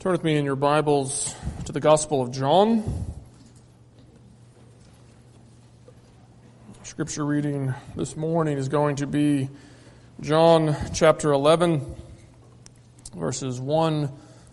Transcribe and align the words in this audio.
Turn 0.00 0.12
with 0.12 0.22
me 0.22 0.36
in 0.36 0.44
your 0.44 0.54
Bibles 0.54 1.34
to 1.64 1.72
the 1.72 1.80
Gospel 1.80 2.22
of 2.22 2.30
John. 2.30 2.84
Scripture 6.84 7.26
reading 7.26 7.74
this 7.96 8.16
morning 8.16 8.58
is 8.58 8.68
going 8.68 8.94
to 8.96 9.08
be 9.08 9.48
John 10.20 10.76
chapter 10.94 11.32
11, 11.32 11.96
verses 13.16 13.60
1 13.60 14.08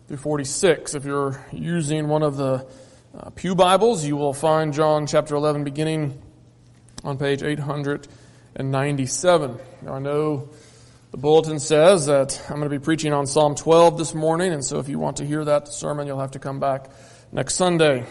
through 0.08 0.18
46. 0.18 0.96
If 0.96 1.06
you're 1.06 1.40
using 1.52 2.08
one 2.08 2.24
of 2.24 2.38
the 2.38 2.68
uh, 3.16 3.30
Pew 3.30 3.54
Bibles, 3.54 4.04
you 4.04 4.18
will 4.18 4.34
find 4.34 4.74
John 4.74 5.06
chapter 5.06 5.36
11 5.36 5.64
beginning 5.64 6.20
on 7.04 7.20
page 7.20 7.44
897. 7.44 9.60
Now, 9.84 9.94
I 9.94 10.00
know 10.00 10.50
the 11.16 11.22
bulletin 11.22 11.60
says 11.60 12.08
that 12.08 12.42
I'm 12.50 12.58
going 12.58 12.70
to 12.70 12.78
be 12.78 12.84
preaching 12.84 13.14
on 13.14 13.26
Psalm 13.26 13.56
12 13.56 13.98
this 13.98 14.14
morning, 14.14 14.52
and 14.52 14.62
so 14.62 14.80
if 14.80 14.90
you 14.90 15.00
want 15.00 15.16
to 15.18 15.26
hear 15.26 15.46
that 15.46 15.70
sermon, 15.70 16.08
you'll 16.08 16.20
have 16.20 16.32
to 16.32 16.40
come 16.40 16.60
back 16.60 16.90
next 17.32 17.56
Sunday. 17.56 18.06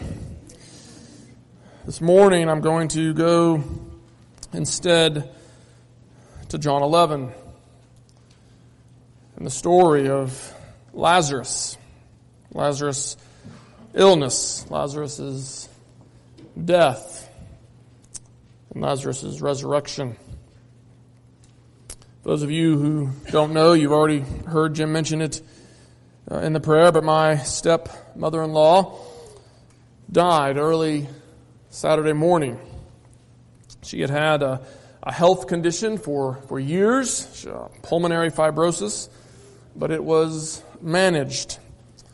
This 1.85 2.01
morning, 2.01 2.49
I'm 2.49 2.61
going 2.61 2.87
to 2.87 3.13
go 3.13 3.63
instead 4.53 5.29
to 6.49 6.57
John 6.57 6.81
11 6.81 7.31
and 9.35 9.45
the 9.45 9.51
story 9.51 10.09
of 10.09 10.51
Lazarus. 10.91 11.77
Lazarus' 12.53 13.17
illness, 13.93 14.65
Lazarus' 14.71 15.69
death, 16.65 17.29
and 18.73 18.81
Lazarus' 18.81 19.41
resurrection. 19.41 20.15
Those 22.25 22.41
of 22.41 22.49
you 22.49 22.75
who 22.75 23.09
don't 23.29 23.53
know, 23.53 23.73
you've 23.73 23.91
already 23.91 24.21
heard 24.21 24.73
Jim 24.73 24.91
mention 24.91 25.21
it 25.21 25.43
uh, 26.29 26.39
in 26.39 26.53
the 26.53 26.59
prayer, 26.59 26.91
but 26.91 27.03
my 27.03 27.37
step 27.37 27.87
mother 28.15 28.41
in 28.41 28.51
law 28.51 28.99
died 30.11 30.57
early 30.57 31.07
Saturday 31.69 32.13
morning. 32.13 32.59
She 33.83 34.01
had 34.01 34.09
had 34.09 34.41
a, 34.41 34.65
a 35.03 35.13
health 35.13 35.45
condition 35.45 35.99
for, 35.99 36.37
for 36.47 36.59
years, 36.59 37.45
pulmonary 37.83 38.31
fibrosis, 38.31 39.07
but 39.75 39.91
it 39.91 40.03
was 40.03 40.63
managed. 40.81 41.59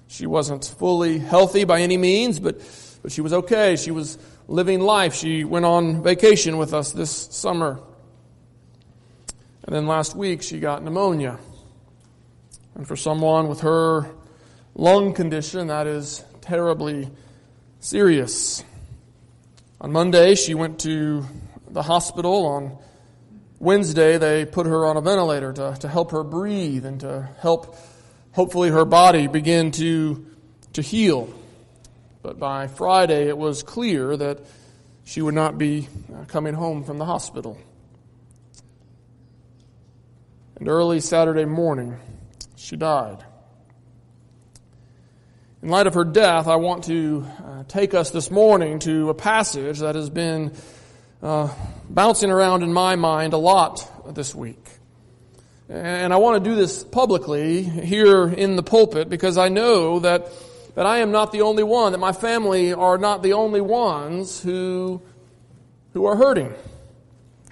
She 0.10 0.28
wasn't 0.28 0.66
fully 0.78 1.20
healthy 1.20 1.64
by 1.64 1.80
any 1.80 1.96
means, 1.96 2.38
but, 2.38 2.60
but 3.02 3.14
she 3.14 3.22
was 3.22 3.32
okay. 3.32 3.78
She 3.78 3.92
was 3.92 4.18
living 4.50 4.82
life. 4.82 5.16
She 5.16 5.46
went 5.46 5.64
on 5.64 6.04
vacation 6.04 6.58
with 6.58 6.74
us 6.74 6.92
this 6.92 7.12
summer. 7.12 7.80
And 9.64 9.76
then 9.76 9.88
last 9.88 10.16
week 10.16 10.42
she 10.42 10.60
got 10.60 10.84
pneumonia. 10.84 11.40
And 12.76 12.88
for 12.88 12.96
someone 12.96 13.48
with 13.48 13.62
her 13.62 14.10
lung 14.76 15.14
condition, 15.14 15.68
that 15.68 15.88
is 15.88 16.24
terribly 16.42 17.10
serious. 17.80 18.64
On 19.80 19.92
Monday, 19.92 20.36
she 20.36 20.54
went 20.54 20.80
to 20.82 21.26
the 21.70 21.82
hospital. 21.82 22.46
On 22.46 22.78
Wednesday, 23.60 24.18
they 24.18 24.46
put 24.46 24.66
her 24.66 24.86
on 24.86 24.98
a 24.98 25.02
ventilator 25.02 25.54
to, 25.54 25.78
to 25.82 25.88
help 25.88 26.12
her 26.12 26.24
breathe 26.24 26.86
and 26.86 27.00
to 27.02 27.30
help, 27.40 27.76
hopefully, 28.32 28.70
her 28.70 28.86
body 28.86 29.28
begin 29.28 29.72
to, 29.72 30.26
to 30.74 30.82
heal. 30.82 31.34
But 32.22 32.40
by 32.40 32.68
Friday, 32.68 33.28
it 33.28 33.38
was 33.38 33.64
clear 33.64 34.16
that 34.16 34.40
she 35.04 35.22
would 35.22 35.34
not 35.34 35.58
be 35.58 35.88
uh, 36.14 36.26
coming 36.26 36.54
home 36.54 36.84
from 36.84 36.98
the 36.98 37.06
hospital. 37.06 37.58
And 40.62 40.70
early 40.70 41.00
Saturday 41.00 41.46
morning, 41.46 41.98
she 42.56 42.76
died. 42.76 43.26
In 45.64 45.70
light 45.70 45.88
of 45.88 45.96
her 45.96 46.04
death, 46.04 46.46
I 46.46 46.58
want 46.58 46.84
to 46.84 47.26
uh, 47.44 47.64
take 47.68 47.96
us 47.96 48.12
this 48.12 48.30
morning 48.30 48.78
to 48.82 49.10
a 49.10 49.16
passage 49.16 49.80
that 49.80 49.96
has 49.96 50.12
been 50.12 50.54
uh, 51.24 51.52
bouncing 51.90 52.30
around 52.30 52.62
in 52.62 52.72
my 52.72 52.96
mind 52.96 53.34
a 53.34 53.38
lot 53.38 54.14
this 54.14 54.36
week. 54.36 54.64
And 55.68 56.14
I 56.14 56.18
want 56.18 56.44
to 56.44 56.48
do 56.48 56.56
this 56.56 56.84
publicly 56.84 57.64
here 57.64 58.28
in 58.28 58.56
the 58.56 58.62
pulpit 58.62 59.10
because 59.10 59.40
I 59.40 59.50
know 59.50 59.98
that, 60.02 60.32
that 60.76 60.86
I 60.86 61.00
am 61.00 61.10
not 61.12 61.32
the 61.32 61.42
only 61.42 61.64
one, 61.64 61.94
that 61.94 61.98
my 61.98 62.12
family 62.12 62.72
are 62.72 63.00
not 63.00 63.24
the 63.24 63.34
only 63.34 63.62
ones 63.62 64.40
who, 64.40 65.02
who 65.94 66.06
are 66.06 66.16
hurting. 66.16 66.54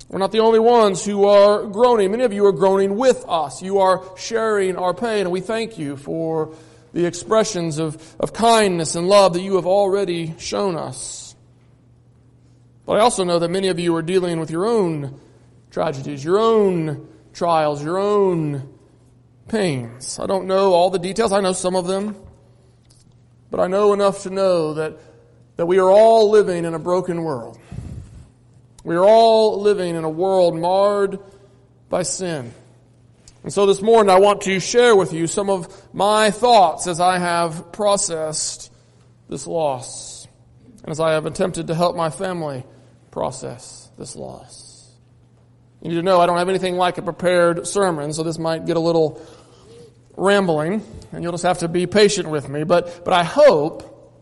We're 0.10 0.18
not 0.18 0.32
the 0.32 0.40
only 0.40 0.60
ones 0.60 1.06
who 1.06 1.26
are 1.26 1.68
groaning. 1.68 2.10
Many 2.10 2.24
of 2.24 2.34
you 2.34 2.44
are 2.48 2.52
groaning 2.52 2.98
with 2.98 3.24
us. 3.28 3.62
You 3.62 3.78
are 3.78 4.04
sharing 4.18 4.76
our 4.76 4.92
pain, 4.94 5.22
and 5.22 5.32
we 5.32 5.40
thank 5.40 5.78
you 5.78 5.98
for 5.98 6.56
the 6.94 7.06
expressions 7.06 7.78
of, 7.78 8.16
of 8.20 8.34
kindness 8.34 8.96
and 8.96 9.08
love 9.08 9.34
that 9.34 9.42
you 9.42 9.56
have 9.56 9.68
already 9.68 10.34
shown 10.40 10.76
us. 10.76 11.36
But 12.88 12.94
I 12.94 13.02
also 13.02 13.24
know 13.24 13.38
that 13.38 13.52
many 13.52 13.68
of 13.68 13.78
you 13.78 13.96
are 13.96 14.02
dealing 14.02 14.40
with 14.40 14.50
your 14.50 14.66
own 14.66 15.20
tragedies, 15.70 16.24
your 16.24 16.40
own 16.40 17.08
trials, 17.34 17.84
your 17.84 18.00
own 18.00 18.68
pains. 19.48 20.18
I 20.18 20.26
don't 20.26 20.48
know 20.48 20.74
all 20.74 20.90
the 20.90 20.98
details. 20.98 21.32
I 21.32 21.40
know 21.40 21.54
some 21.54 21.76
of 21.76 21.86
them. 21.86 22.16
But 23.52 23.60
I 23.60 23.68
know 23.68 23.94
enough 23.94 24.24
to 24.24 24.32
know 24.32 24.74
that, 24.74 24.98
that 25.58 25.68
we 25.68 25.78
are 25.78 25.90
all 25.92 26.32
living 26.32 26.66
in 26.66 26.74
a 26.74 26.80
broken 26.80 27.24
world. 27.24 27.59
We 28.84 28.96
are 28.96 29.04
all 29.04 29.62
living 29.62 29.96
in 29.96 30.04
a 30.04 30.10
world 30.10 30.56
marred 30.56 31.20
by 31.90 32.04
sin. 32.04 32.54
And 33.44 33.54
so 33.54 33.66
this 33.66 33.82
morning 33.82 34.10
I 34.10 34.20
want 34.20 34.42
to 34.42 34.60
share 34.60 34.96
with 34.96 35.14
you 35.14 35.28
some 35.28 35.50
of 35.50 35.94
my 35.94 36.32
thoughts 36.32 36.88
as 36.88 37.00
I 37.00 37.18
have 37.18 37.72
processed 37.72 38.72
this 39.30 39.48
loss 39.48 40.28
and 40.84 40.92
as 40.92 41.00
I 41.00 41.14
have 41.14 41.26
attempted 41.26 41.68
to 41.68 41.76
help 41.76 41.96
my 41.96 42.10
family 42.10 42.64
process 43.12 43.90
this 43.98 44.16
loss. 44.16 44.92
You 45.82 45.90
need 45.90 45.96
to 45.96 46.04
know 46.04 46.20
I 46.20 46.26
don't 46.26 46.38
have 46.38 46.50
anything 46.50 46.76
like 46.76 46.98
a 46.98 47.02
prepared 47.02 47.66
sermon, 47.66 48.12
so 48.12 48.24
this 48.24 48.38
might 48.38 48.66
get 48.66 48.76
a 48.76 48.82
little 48.82 49.22
rambling, 50.18 50.84
and 51.12 51.24
you'll 51.24 51.32
just 51.32 51.44
have 51.44 51.60
to 51.60 51.70
be 51.70 51.88
patient 51.88 52.30
with 52.30 52.50
me. 52.50 52.66
But, 52.66 53.06
but 53.06 53.14
I 53.14 53.24
hope, 53.24 54.18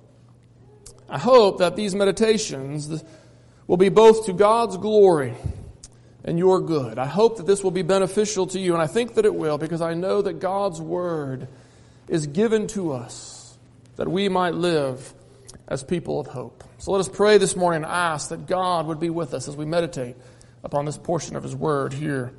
I 1.10 1.18
hope 1.18 1.60
that 1.60 1.76
these 1.76 1.96
meditations, 1.96 3.04
will 3.68 3.78
be 3.78 3.90
both 3.90 4.26
to 4.26 4.34
God's 4.34 4.78
glory 4.78 5.36
and 6.24 6.40
your 6.40 6.60
good. 6.62 6.98
I 6.98 7.06
hope 7.06 7.38
that 7.38 7.46
this 7.46 7.64
will 7.64 7.72
be 7.72 7.84
beneficial 7.84 8.48
to 8.48 8.60
you, 8.60 8.74
and 8.74 8.82
I 8.82 8.88
think 8.88 9.16
that 9.16 9.26
it 9.26 9.36
will 9.36 9.58
because 9.58 9.82
I 9.82 9.94
know 9.94 10.22
that 10.22 10.40
God's 10.40 10.82
Word 10.82 11.48
is 12.08 12.28
given 12.28 12.68
to 12.68 12.94
us 12.94 13.58
that 13.98 14.08
we 14.08 14.30
might 14.30 14.54
live 14.54 15.14
as 15.68 15.84
people 15.84 16.20
of 16.20 16.28
hope. 16.28 16.64
So 16.78 16.92
let 16.92 17.00
us 17.00 17.10
pray 17.10 17.38
this 17.38 17.56
morning 17.56 17.84
and 17.84 17.92
ask 17.92 18.30
that 18.30 18.48
God 18.48 18.88
would 18.88 19.00
be 19.00 19.10
with 19.10 19.34
us 19.34 19.48
as 19.48 19.56
we 19.56 19.66
meditate 19.66 20.16
upon 20.64 20.86
this 20.86 20.98
portion 20.98 21.36
of 21.36 21.44
His 21.44 21.56
Word 21.56 21.94
here 21.94 22.32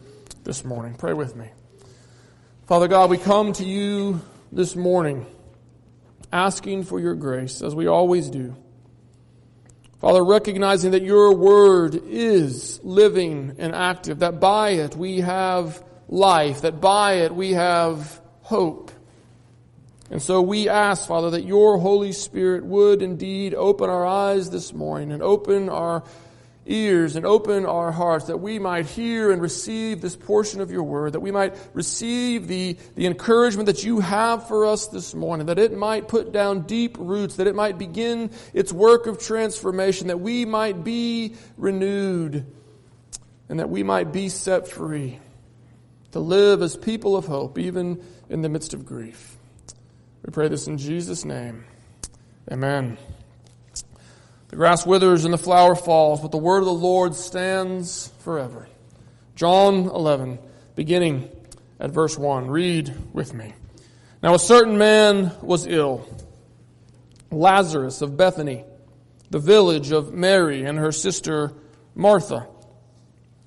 this 0.44 0.64
morning. 0.64 0.94
Pray 0.94 1.12
with 1.12 1.36
me. 1.36 1.48
Father 2.66 2.88
God, 2.88 3.10
we 3.10 3.18
come 3.18 3.52
to 3.54 3.64
you 3.64 4.20
this 4.52 4.76
morning 4.76 5.26
asking 6.32 6.84
for 6.84 7.00
your 7.00 7.14
grace, 7.14 7.62
as 7.62 7.74
we 7.74 7.86
always 7.86 8.28
do. 8.28 8.54
Father, 10.00 10.24
recognizing 10.24 10.92
that 10.92 11.02
your 11.02 11.34
word 11.34 11.96
is 12.06 12.80
living 12.84 13.56
and 13.58 13.74
active, 13.74 14.20
that 14.20 14.38
by 14.38 14.70
it 14.70 14.94
we 14.94 15.20
have 15.20 15.82
life, 16.08 16.60
that 16.60 16.80
by 16.80 17.14
it 17.14 17.34
we 17.34 17.52
have 17.52 18.20
hope. 18.42 18.92
And 20.10 20.22
so 20.22 20.40
we 20.40 20.68
ask, 20.68 21.06
Father, 21.06 21.30
that 21.30 21.44
your 21.44 21.78
Holy 21.78 22.12
Spirit 22.12 22.64
would 22.64 23.02
indeed 23.02 23.54
open 23.54 23.90
our 23.90 24.06
eyes 24.06 24.50
this 24.50 24.72
morning 24.72 25.12
and 25.12 25.22
open 25.22 25.68
our 25.68 26.04
ears 26.68 27.16
and 27.16 27.26
open 27.26 27.66
our 27.66 27.90
hearts 27.90 28.26
that 28.26 28.38
we 28.38 28.58
might 28.58 28.86
hear 28.86 29.30
and 29.32 29.42
receive 29.42 30.00
this 30.00 30.14
portion 30.14 30.60
of 30.60 30.70
your 30.70 30.82
word, 30.82 31.14
that 31.14 31.20
we 31.20 31.30
might 31.30 31.56
receive 31.74 32.46
the, 32.46 32.76
the 32.94 33.06
encouragement 33.06 33.66
that 33.66 33.82
you 33.84 34.00
have 34.00 34.46
for 34.46 34.66
us 34.66 34.88
this 34.88 35.14
morning, 35.14 35.46
that 35.46 35.58
it 35.58 35.76
might 35.76 36.08
put 36.08 36.32
down 36.32 36.62
deep 36.62 36.96
roots, 36.98 37.36
that 37.36 37.46
it 37.46 37.54
might 37.54 37.78
begin 37.78 38.30
its 38.52 38.72
work 38.72 39.06
of 39.06 39.18
transformation, 39.18 40.08
that 40.08 40.20
we 40.20 40.44
might 40.44 40.84
be 40.84 41.34
renewed, 41.56 42.46
and 43.48 43.60
that 43.60 43.70
we 43.70 43.82
might 43.82 44.12
be 44.12 44.28
set 44.28 44.68
free 44.68 45.18
to 46.12 46.20
live 46.20 46.62
as 46.62 46.76
people 46.76 47.16
of 47.16 47.26
hope, 47.26 47.58
even 47.58 48.02
in 48.28 48.42
the 48.42 48.48
midst 48.48 48.74
of 48.74 48.84
grief. 48.84 49.36
We 50.24 50.32
pray 50.32 50.48
this 50.48 50.66
in 50.66 50.78
Jesus' 50.78 51.24
name. 51.24 51.64
Amen. 52.50 52.98
The 54.48 54.56
grass 54.56 54.86
withers 54.86 55.24
and 55.24 55.34
the 55.34 55.38
flower 55.38 55.74
falls, 55.74 56.20
but 56.20 56.30
the 56.30 56.38
word 56.38 56.60
of 56.60 56.64
the 56.64 56.72
Lord 56.72 57.14
stands 57.14 58.10
forever. 58.20 58.66
John 59.36 59.86
11, 59.86 60.38
beginning 60.74 61.28
at 61.78 61.90
verse 61.90 62.18
1. 62.18 62.50
Read 62.50 62.94
with 63.12 63.34
me. 63.34 63.54
Now 64.22 64.34
a 64.34 64.38
certain 64.38 64.78
man 64.78 65.32
was 65.42 65.66
ill, 65.66 66.08
Lazarus 67.30 68.00
of 68.00 68.16
Bethany, 68.16 68.64
the 69.30 69.38
village 69.38 69.92
of 69.92 70.12
Mary 70.12 70.64
and 70.64 70.78
her 70.78 70.92
sister 70.92 71.52
Martha. 71.94 72.46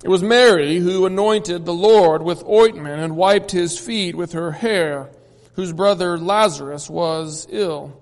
It 0.04 0.08
was 0.08 0.22
Mary 0.22 0.78
who 0.78 1.06
anointed 1.06 1.64
the 1.64 1.74
Lord 1.74 2.22
with 2.22 2.44
ointment 2.44 3.00
and 3.00 3.16
wiped 3.16 3.50
his 3.50 3.78
feet 3.78 4.14
with 4.14 4.32
her 4.32 4.52
hair 4.52 5.10
whose 5.54 5.72
brother 5.72 6.16
Lazarus 6.16 6.88
was 6.88 7.46
ill. 7.50 8.01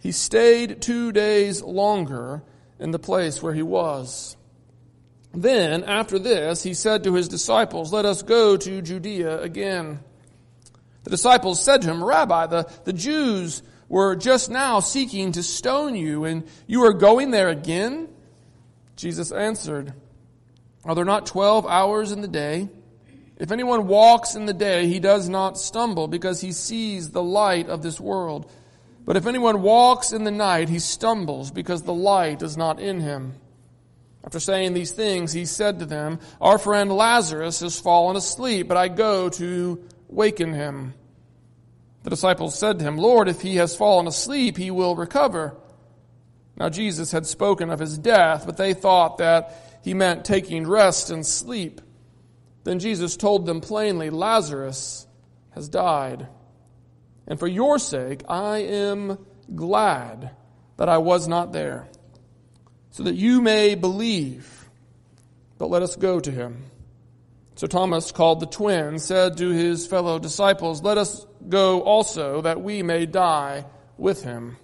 he 0.00 0.12
stayed 0.12 0.82
two 0.82 1.12
days 1.12 1.62
longer 1.62 2.42
in 2.78 2.90
the 2.90 2.98
place 2.98 3.42
where 3.42 3.54
he 3.54 3.62
was. 3.62 4.36
Then, 5.32 5.84
after 5.84 6.18
this, 6.18 6.62
he 6.62 6.74
said 6.74 7.04
to 7.04 7.14
his 7.14 7.28
disciples, 7.28 7.92
Let 7.92 8.04
us 8.04 8.22
go 8.22 8.56
to 8.56 8.82
Judea 8.82 9.40
again. 9.40 10.00
The 11.04 11.10
disciples 11.10 11.62
said 11.62 11.82
to 11.82 11.88
him, 11.88 12.02
Rabbi, 12.02 12.46
the, 12.46 12.70
the 12.84 12.92
Jews 12.92 13.62
were 13.88 14.16
just 14.16 14.50
now 14.50 14.80
seeking 14.80 15.32
to 15.32 15.42
stone 15.42 15.94
you, 15.94 16.24
and 16.24 16.44
you 16.66 16.84
are 16.84 16.92
going 16.92 17.30
there 17.30 17.48
again? 17.48 18.08
Jesus 18.96 19.30
answered, 19.32 19.92
Are 20.84 20.94
there 20.94 21.04
not 21.04 21.26
twelve 21.26 21.66
hours 21.66 22.12
in 22.12 22.22
the 22.22 22.28
day? 22.28 22.68
If 23.36 23.52
anyone 23.52 23.86
walks 23.86 24.34
in 24.34 24.44
the 24.44 24.52
day, 24.52 24.86
he 24.86 25.00
does 25.00 25.28
not 25.28 25.58
stumble, 25.58 26.08
because 26.08 26.40
he 26.40 26.52
sees 26.52 27.10
the 27.10 27.22
light 27.22 27.68
of 27.68 27.82
this 27.82 28.00
world. 28.00 28.50
But 29.04 29.16
if 29.16 29.26
anyone 29.26 29.62
walks 29.62 30.12
in 30.12 30.24
the 30.24 30.30
night, 30.30 30.68
he 30.68 30.78
stumbles, 30.78 31.50
because 31.50 31.82
the 31.82 31.94
light 31.94 32.42
is 32.42 32.56
not 32.56 32.80
in 32.80 33.00
him. 33.00 33.34
After 34.22 34.38
saying 34.38 34.74
these 34.74 34.92
things, 34.92 35.32
he 35.32 35.46
said 35.46 35.78
to 35.78 35.86
them, 35.86 36.20
Our 36.40 36.58
friend 36.58 36.92
Lazarus 36.92 37.60
has 37.60 37.80
fallen 37.80 38.16
asleep, 38.16 38.68
but 38.68 38.76
I 38.76 38.88
go 38.88 39.30
to 39.30 39.82
waken 40.08 40.52
him. 40.52 40.94
The 42.02 42.10
disciples 42.10 42.58
said 42.58 42.78
to 42.78 42.84
him, 42.84 42.96
Lord, 42.96 43.28
if 43.28 43.40
he 43.40 43.56
has 43.56 43.76
fallen 43.76 44.06
asleep, 44.06 44.56
he 44.56 44.70
will 44.70 44.96
recover. 44.96 45.56
Now 46.56 46.68
Jesus 46.68 47.12
had 47.12 47.26
spoken 47.26 47.70
of 47.70 47.78
his 47.78 47.98
death, 47.98 48.44
but 48.46 48.56
they 48.56 48.74
thought 48.74 49.18
that 49.18 49.80
he 49.82 49.94
meant 49.94 50.24
taking 50.24 50.66
rest 50.66 51.10
and 51.10 51.26
sleep. 51.26 51.80
Then 52.64 52.78
Jesus 52.78 53.16
told 53.16 53.46
them 53.46 53.60
plainly, 53.60 54.10
Lazarus 54.10 55.06
has 55.50 55.68
died. 55.68 56.28
And 57.30 57.38
for 57.38 57.46
your 57.46 57.78
sake, 57.78 58.24
I 58.28 58.58
am 58.58 59.16
glad 59.54 60.32
that 60.76 60.88
I 60.88 60.98
was 60.98 61.28
not 61.28 61.52
there 61.52 61.88
so 62.90 63.04
that 63.04 63.14
you 63.14 63.40
may 63.40 63.76
believe. 63.76 64.68
But 65.56 65.70
let 65.70 65.82
us 65.82 65.94
go 65.94 66.18
to 66.18 66.30
him. 66.30 66.64
So 67.54 67.68
Thomas, 67.68 68.10
called 68.10 68.40
the 68.40 68.46
twin, 68.46 68.98
said 68.98 69.36
to 69.36 69.50
his 69.50 69.86
fellow 69.86 70.18
disciples, 70.18 70.82
Let 70.82 70.98
us 70.98 71.24
go 71.48 71.82
also, 71.82 72.42
that 72.42 72.62
we 72.62 72.82
may 72.82 73.06
die 73.06 73.64
with 73.96 74.24
him. 74.24 74.56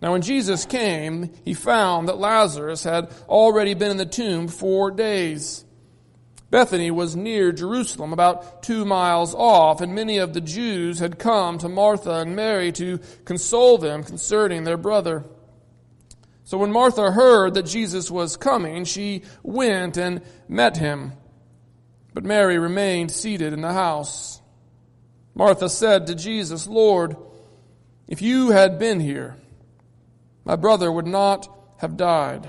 Now 0.00 0.12
when 0.12 0.22
Jesus 0.22 0.64
came, 0.64 1.34
he 1.44 1.52
found 1.52 2.08
that 2.08 2.16
Lazarus 2.16 2.82
had 2.82 3.12
already 3.28 3.74
been 3.74 3.90
in 3.90 3.96
the 3.98 4.06
tomb 4.06 4.48
four 4.48 4.90
days. 4.90 5.65
Bethany 6.50 6.90
was 6.90 7.16
near 7.16 7.50
Jerusalem, 7.50 8.12
about 8.12 8.62
two 8.62 8.84
miles 8.84 9.34
off, 9.34 9.80
and 9.80 9.94
many 9.94 10.18
of 10.18 10.32
the 10.32 10.40
Jews 10.40 11.00
had 11.00 11.18
come 11.18 11.58
to 11.58 11.68
Martha 11.68 12.20
and 12.20 12.36
Mary 12.36 12.70
to 12.72 13.00
console 13.24 13.78
them 13.78 14.04
concerning 14.04 14.64
their 14.64 14.76
brother. 14.76 15.24
So 16.44 16.58
when 16.58 16.70
Martha 16.70 17.10
heard 17.10 17.54
that 17.54 17.64
Jesus 17.64 18.08
was 18.10 18.36
coming, 18.36 18.84
she 18.84 19.22
went 19.42 19.96
and 19.96 20.22
met 20.48 20.76
him. 20.76 21.12
But 22.14 22.24
Mary 22.24 22.58
remained 22.58 23.10
seated 23.10 23.52
in 23.52 23.62
the 23.62 23.72
house. 23.72 24.40
Martha 25.34 25.68
said 25.68 26.06
to 26.06 26.14
Jesus, 26.14 26.68
Lord, 26.68 27.16
if 28.06 28.22
you 28.22 28.50
had 28.50 28.78
been 28.78 29.00
here, 29.00 29.36
my 30.44 30.54
brother 30.54 30.90
would 30.90 31.08
not 31.08 31.48
have 31.78 31.96
died. 31.96 32.48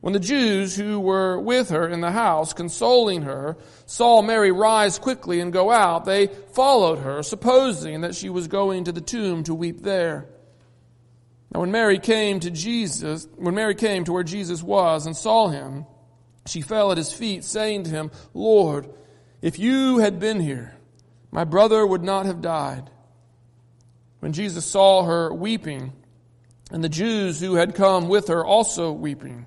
When 0.00 0.12
the 0.12 0.20
Jews 0.20 0.76
who 0.76 1.00
were 1.00 1.40
with 1.40 1.70
her 1.70 1.88
in 1.88 2.00
the 2.00 2.12
house, 2.12 2.52
consoling 2.52 3.22
her, 3.22 3.56
saw 3.86 4.22
Mary 4.22 4.52
rise 4.52 4.98
quickly 4.98 5.40
and 5.40 5.52
go 5.52 5.70
out, 5.70 6.04
they 6.04 6.28
followed 6.28 7.00
her, 7.00 7.22
supposing 7.22 8.02
that 8.02 8.14
she 8.14 8.30
was 8.30 8.46
going 8.46 8.84
to 8.84 8.92
the 8.92 9.00
tomb 9.00 9.42
to 9.44 9.54
weep 9.54 9.82
there. 9.82 10.28
Now 11.52 11.60
when 11.60 11.72
Mary 11.72 11.98
came 11.98 12.38
to 12.40 12.50
Jesus, 12.50 13.26
when 13.36 13.54
Mary 13.54 13.74
came 13.74 14.04
to 14.04 14.12
where 14.12 14.22
Jesus 14.22 14.62
was 14.62 15.06
and 15.06 15.16
saw 15.16 15.48
him, 15.48 15.84
she 16.46 16.60
fell 16.60 16.92
at 16.92 16.98
his 16.98 17.12
feet, 17.12 17.42
saying 17.42 17.84
to 17.84 17.90
him, 17.90 18.10
Lord, 18.34 18.88
if 19.42 19.58
you 19.58 19.98
had 19.98 20.20
been 20.20 20.40
here, 20.40 20.76
my 21.30 21.44
brother 21.44 21.86
would 21.86 22.02
not 22.02 22.26
have 22.26 22.40
died. 22.40 22.88
When 24.20 24.32
Jesus 24.32 24.64
saw 24.64 25.04
her 25.04 25.32
weeping, 25.32 25.92
and 26.70 26.84
the 26.84 26.88
Jews 26.88 27.40
who 27.40 27.54
had 27.54 27.74
come 27.74 28.08
with 28.08 28.28
her 28.28 28.44
also 28.44 28.92
weeping, 28.92 29.46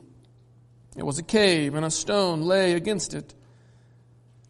It 0.95 1.05
was 1.05 1.17
a 1.17 1.23
cave, 1.23 1.75
and 1.75 1.85
a 1.85 1.91
stone 1.91 2.41
lay 2.41 2.73
against 2.73 3.13
it. 3.13 3.33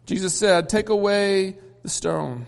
Jesus 0.06 0.34
said, 0.34 0.68
Take 0.68 0.88
away 0.88 1.56
the 1.82 1.88
stone. 1.88 2.46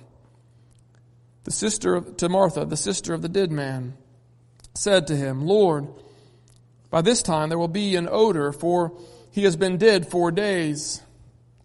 The 1.44 1.52
sister 1.52 1.94
of, 1.94 2.16
to 2.16 2.28
Martha, 2.28 2.64
the 2.64 2.76
sister 2.76 3.14
of 3.14 3.22
the 3.22 3.28
dead 3.28 3.52
man, 3.52 3.94
said 4.74 5.06
to 5.06 5.16
him, 5.16 5.46
Lord, 5.46 5.86
by 6.90 7.02
this 7.02 7.22
time 7.22 7.48
there 7.48 7.58
will 7.58 7.68
be 7.68 7.96
an 7.96 8.08
odor, 8.10 8.52
for 8.52 8.98
he 9.30 9.44
has 9.44 9.56
been 9.56 9.78
dead 9.78 10.08
four 10.08 10.30
days. 10.30 11.02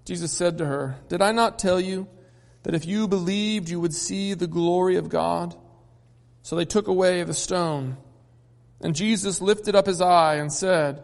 Jesus 0.05 0.31
said 0.31 0.57
to 0.57 0.65
her, 0.65 0.97
Did 1.07 1.21
I 1.21 1.31
not 1.31 1.59
tell 1.59 1.79
you 1.79 2.07
that 2.63 2.75
if 2.75 2.85
you 2.85 3.07
believed 3.07 3.69
you 3.69 3.79
would 3.79 3.93
see 3.93 4.33
the 4.33 4.47
glory 4.47 4.97
of 4.97 5.09
God? 5.09 5.55
So 6.41 6.55
they 6.55 6.65
took 6.65 6.87
away 6.87 7.23
the 7.23 7.33
stone. 7.33 7.97
And 8.81 8.95
Jesus 8.95 9.41
lifted 9.41 9.75
up 9.75 9.85
his 9.85 10.01
eye 10.01 10.35
and 10.35 10.51
said, 10.51 11.03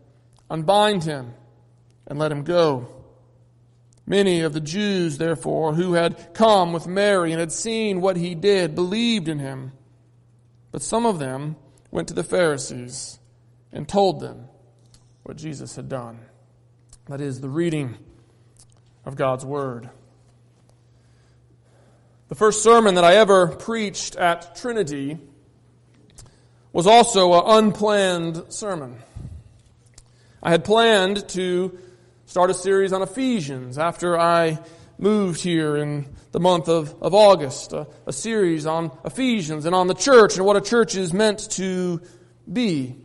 Unbind 0.51 1.05
him 1.05 1.33
and 2.05 2.19
let 2.19 2.29
him 2.29 2.43
go. 2.43 2.85
Many 4.05 4.41
of 4.41 4.51
the 4.51 4.59
Jews, 4.59 5.17
therefore, 5.17 5.73
who 5.73 5.93
had 5.93 6.33
come 6.33 6.73
with 6.73 6.87
Mary 6.87 7.31
and 7.31 7.39
had 7.39 7.53
seen 7.53 8.01
what 8.01 8.17
he 8.17 8.35
did, 8.35 8.75
believed 8.75 9.29
in 9.29 9.39
him. 9.39 9.71
But 10.73 10.81
some 10.81 11.05
of 11.05 11.19
them 11.19 11.55
went 11.89 12.09
to 12.09 12.13
the 12.13 12.23
Pharisees 12.23 13.17
and 13.71 13.87
told 13.87 14.19
them 14.19 14.49
what 15.23 15.37
Jesus 15.37 15.77
had 15.77 15.87
done. 15.87 16.19
That 17.07 17.21
is 17.21 17.39
the 17.39 17.47
reading 17.47 17.95
of 19.05 19.15
God's 19.15 19.45
Word. 19.45 19.89
The 22.27 22.35
first 22.35 22.61
sermon 22.61 22.95
that 22.95 23.05
I 23.05 23.15
ever 23.15 23.47
preached 23.47 24.17
at 24.17 24.57
Trinity 24.57 25.17
was 26.73 26.87
also 26.87 27.35
an 27.35 27.63
unplanned 27.65 28.43
sermon. 28.49 28.97
I 30.43 30.49
had 30.49 30.63
planned 30.63 31.29
to 31.29 31.77
start 32.25 32.49
a 32.49 32.55
series 32.55 32.93
on 32.93 33.03
Ephesians 33.03 33.77
after 33.77 34.17
I 34.17 34.59
moved 34.97 35.41
here 35.41 35.77
in 35.77 36.07
the 36.31 36.39
month 36.39 36.67
of, 36.67 36.95
of 36.99 37.13
August, 37.13 37.73
a, 37.73 37.87
a 38.07 38.13
series 38.13 38.65
on 38.65 38.91
Ephesians 39.05 39.65
and 39.65 39.75
on 39.75 39.85
the 39.85 39.93
church 39.93 40.37
and 40.37 40.45
what 40.45 40.57
a 40.57 40.61
church 40.61 40.95
is 40.95 41.13
meant 41.13 41.51
to 41.51 42.01
be. 42.51 42.95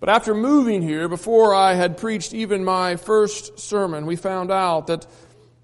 But 0.00 0.08
after 0.08 0.34
moving 0.34 0.82
here, 0.82 1.08
before 1.08 1.54
I 1.54 1.74
had 1.74 1.96
preached 1.96 2.34
even 2.34 2.64
my 2.64 2.96
first 2.96 3.60
sermon, 3.60 4.04
we 4.04 4.16
found 4.16 4.50
out 4.50 4.88
that 4.88 5.06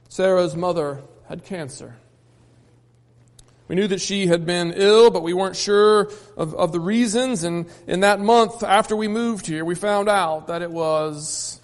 Sarah's 0.08 0.54
mother 0.54 1.02
had 1.28 1.44
cancer. 1.44 1.96
We 3.66 3.76
knew 3.76 3.86
that 3.88 4.00
she 4.00 4.26
had 4.26 4.44
been 4.44 4.72
ill, 4.72 5.10
but 5.10 5.22
we 5.22 5.32
weren't 5.32 5.56
sure 5.56 6.10
of, 6.36 6.54
of 6.54 6.72
the 6.72 6.80
reasons. 6.80 7.44
And 7.44 7.66
in 7.86 8.00
that 8.00 8.20
month 8.20 8.62
after 8.62 8.94
we 8.94 9.08
moved 9.08 9.46
here, 9.46 9.64
we 9.64 9.74
found 9.74 10.08
out 10.08 10.48
that 10.48 10.60
it 10.60 10.70
was 10.70 11.60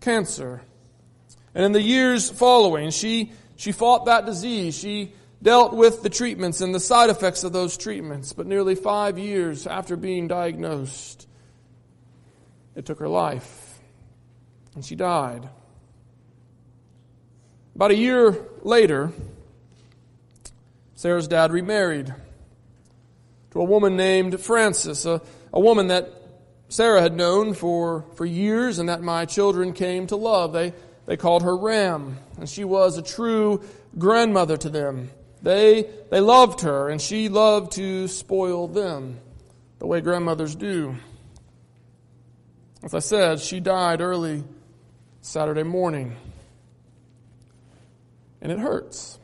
cancer. 0.00 0.60
And 1.54 1.64
in 1.64 1.72
the 1.72 1.82
years 1.82 2.28
following, 2.28 2.90
she, 2.90 3.32
she 3.56 3.72
fought 3.72 4.04
that 4.04 4.26
disease. 4.26 4.76
She 4.78 5.12
dealt 5.42 5.72
with 5.72 6.02
the 6.02 6.10
treatments 6.10 6.60
and 6.60 6.74
the 6.74 6.80
side 6.80 7.08
effects 7.08 7.42
of 7.42 7.52
those 7.52 7.78
treatments. 7.78 8.34
But 8.34 8.46
nearly 8.46 8.74
five 8.74 9.18
years 9.18 9.66
after 9.66 9.96
being 9.96 10.28
diagnosed, 10.28 11.26
it 12.76 12.84
took 12.84 12.98
her 12.98 13.08
life. 13.08 13.80
And 14.74 14.84
she 14.84 14.94
died. 14.94 15.48
About 17.74 17.92
a 17.92 17.96
year 17.96 18.36
later, 18.62 19.10
Sarah's 21.00 21.28
dad 21.28 21.50
remarried 21.50 22.14
to 23.52 23.58
a 23.58 23.64
woman 23.64 23.96
named 23.96 24.38
Frances, 24.38 25.06
a, 25.06 25.22
a 25.50 25.58
woman 25.58 25.86
that 25.86 26.12
Sarah 26.68 27.00
had 27.00 27.16
known 27.16 27.54
for, 27.54 28.04
for 28.16 28.26
years 28.26 28.78
and 28.78 28.90
that 28.90 29.00
my 29.00 29.24
children 29.24 29.72
came 29.72 30.08
to 30.08 30.16
love. 30.16 30.52
They, 30.52 30.74
they 31.06 31.16
called 31.16 31.42
her 31.42 31.56
Ram, 31.56 32.18
and 32.36 32.46
she 32.46 32.64
was 32.64 32.98
a 32.98 33.02
true 33.02 33.64
grandmother 33.96 34.58
to 34.58 34.68
them. 34.68 35.10
They, 35.40 35.88
they 36.10 36.20
loved 36.20 36.60
her, 36.60 36.90
and 36.90 37.00
she 37.00 37.30
loved 37.30 37.72
to 37.76 38.06
spoil 38.06 38.68
them 38.68 39.20
the 39.78 39.86
way 39.86 40.02
grandmothers 40.02 40.54
do. 40.54 40.96
As 42.82 42.92
I 42.92 42.98
said, 42.98 43.40
she 43.40 43.58
died 43.58 44.02
early 44.02 44.44
Saturday 45.22 45.62
morning. 45.62 46.14
And 48.42 48.52
it 48.52 48.58
hurts. 48.58 49.16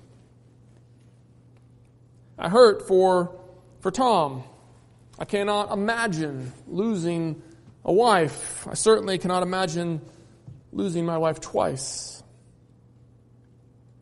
I 2.39 2.49
hurt 2.49 2.87
for, 2.87 3.39
for 3.81 3.91
Tom. 3.91 4.45
I 5.19 5.25
cannot 5.25 5.73
imagine 5.73 6.53
losing 6.67 7.43
a 7.85 7.93
wife. 7.93 8.67
I 8.69 8.75
certainly 8.75 9.19
cannot 9.19 9.43
imagine 9.43 10.01
losing 10.73 11.07
my 11.07 11.17
wife 11.17 11.41
twice. 11.41 12.23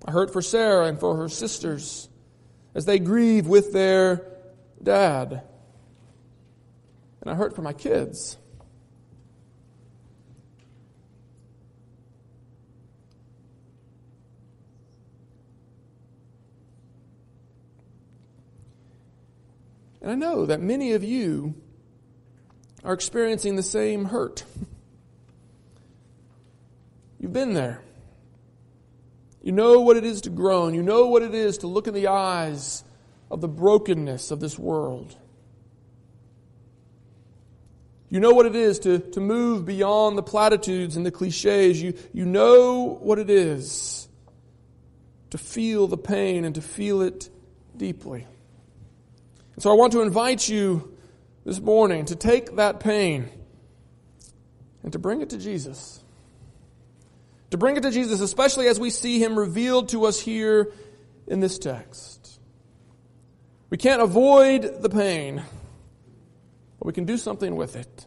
I 0.04 0.10
hurt 0.10 0.32
for 0.32 0.42
Sarah 0.42 0.86
and 0.86 0.98
for 0.98 1.16
her 1.16 1.28
sisters 1.28 2.08
as 2.74 2.84
they 2.84 2.98
grieve 2.98 3.46
with 3.46 3.72
their 3.72 4.26
dad. 4.82 5.42
And 7.20 7.30
I 7.30 7.34
hurt 7.34 7.54
for 7.54 7.62
my 7.62 7.72
kids. 7.72 8.36
And 20.04 20.12
I 20.12 20.16
know 20.16 20.44
that 20.44 20.60
many 20.60 20.92
of 20.92 21.02
you 21.02 21.54
are 22.84 22.92
experiencing 22.92 23.56
the 23.56 23.62
same 23.62 24.04
hurt. 24.04 24.44
You've 27.18 27.32
been 27.32 27.54
there. 27.54 27.80
You 29.42 29.52
know 29.52 29.80
what 29.80 29.96
it 29.96 30.04
is 30.04 30.20
to 30.22 30.30
groan. 30.30 30.74
You 30.74 30.82
know 30.82 31.06
what 31.06 31.22
it 31.22 31.34
is 31.34 31.56
to 31.58 31.68
look 31.68 31.88
in 31.88 31.94
the 31.94 32.08
eyes 32.08 32.84
of 33.30 33.40
the 33.40 33.48
brokenness 33.48 34.30
of 34.30 34.40
this 34.40 34.58
world. 34.58 35.16
You 38.10 38.20
know 38.20 38.32
what 38.32 38.44
it 38.44 38.54
is 38.54 38.80
to, 38.80 38.98
to 38.98 39.20
move 39.20 39.64
beyond 39.64 40.18
the 40.18 40.22
platitudes 40.22 40.98
and 40.98 41.06
the 41.06 41.12
cliches. 41.12 41.80
You, 41.80 41.94
you 42.12 42.26
know 42.26 42.98
what 43.00 43.18
it 43.18 43.30
is 43.30 44.06
to 45.30 45.38
feel 45.38 45.86
the 45.86 45.96
pain 45.96 46.44
and 46.44 46.56
to 46.56 46.60
feel 46.60 47.00
it 47.00 47.30
deeply. 47.74 48.26
And 49.54 49.62
so 49.62 49.70
I 49.70 49.74
want 49.74 49.92
to 49.92 50.02
invite 50.02 50.48
you 50.48 50.96
this 51.44 51.60
morning 51.60 52.06
to 52.06 52.16
take 52.16 52.56
that 52.56 52.80
pain 52.80 53.28
and 54.82 54.92
to 54.92 54.98
bring 54.98 55.20
it 55.20 55.30
to 55.30 55.38
Jesus. 55.38 56.02
To 57.50 57.58
bring 57.58 57.76
it 57.76 57.82
to 57.84 57.90
Jesus, 57.90 58.20
especially 58.20 58.66
as 58.66 58.80
we 58.80 58.90
see 58.90 59.22
him 59.22 59.38
revealed 59.38 59.90
to 59.90 60.06
us 60.06 60.18
here 60.18 60.72
in 61.26 61.40
this 61.40 61.58
text. 61.58 62.40
We 63.70 63.78
can't 63.78 64.02
avoid 64.02 64.82
the 64.82 64.88
pain, 64.88 65.42
but 66.78 66.86
we 66.86 66.92
can 66.92 67.04
do 67.04 67.16
something 67.16 67.54
with 67.54 67.76
it. 67.76 68.06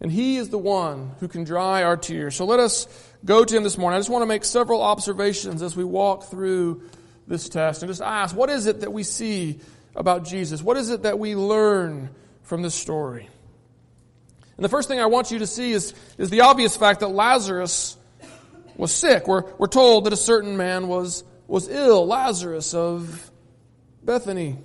And 0.00 0.12
he 0.12 0.36
is 0.36 0.50
the 0.50 0.58
one 0.58 1.12
who 1.18 1.26
can 1.26 1.42
dry 1.42 1.82
our 1.82 1.96
tears. 1.96 2.36
So 2.36 2.44
let 2.44 2.60
us 2.60 2.86
go 3.24 3.44
to 3.44 3.56
him 3.56 3.64
this 3.64 3.76
morning. 3.76 3.96
I 3.96 4.00
just 4.00 4.10
want 4.10 4.22
to 4.22 4.26
make 4.26 4.44
several 4.44 4.82
observations 4.82 5.62
as 5.62 5.74
we 5.74 5.82
walk 5.82 6.24
through 6.24 6.82
this 7.26 7.48
text 7.48 7.82
and 7.82 7.90
just 7.90 8.00
ask, 8.00 8.36
what 8.36 8.50
is 8.50 8.66
it 8.66 8.80
that 8.80 8.92
we 8.92 9.02
see 9.02 9.60
about 9.98 10.24
Jesus? 10.24 10.62
What 10.62 10.78
is 10.78 10.88
it 10.88 11.02
that 11.02 11.18
we 11.18 11.34
learn 11.34 12.08
from 12.44 12.62
this 12.62 12.74
story? 12.74 13.28
And 14.56 14.64
the 14.64 14.68
first 14.68 14.88
thing 14.88 15.00
I 15.00 15.06
want 15.06 15.30
you 15.30 15.40
to 15.40 15.46
see 15.46 15.72
is, 15.72 15.92
is 16.16 16.30
the 16.30 16.42
obvious 16.42 16.76
fact 16.76 17.00
that 17.00 17.08
Lazarus 17.08 17.96
was 18.76 18.92
sick. 18.92 19.28
We're, 19.28 19.44
we're 19.58 19.66
told 19.66 20.04
that 20.04 20.12
a 20.12 20.16
certain 20.16 20.56
man 20.56 20.88
was, 20.88 21.24
was 21.46 21.68
ill, 21.68 22.06
Lazarus 22.06 22.74
of 22.74 23.30
Bethany. 24.02 24.56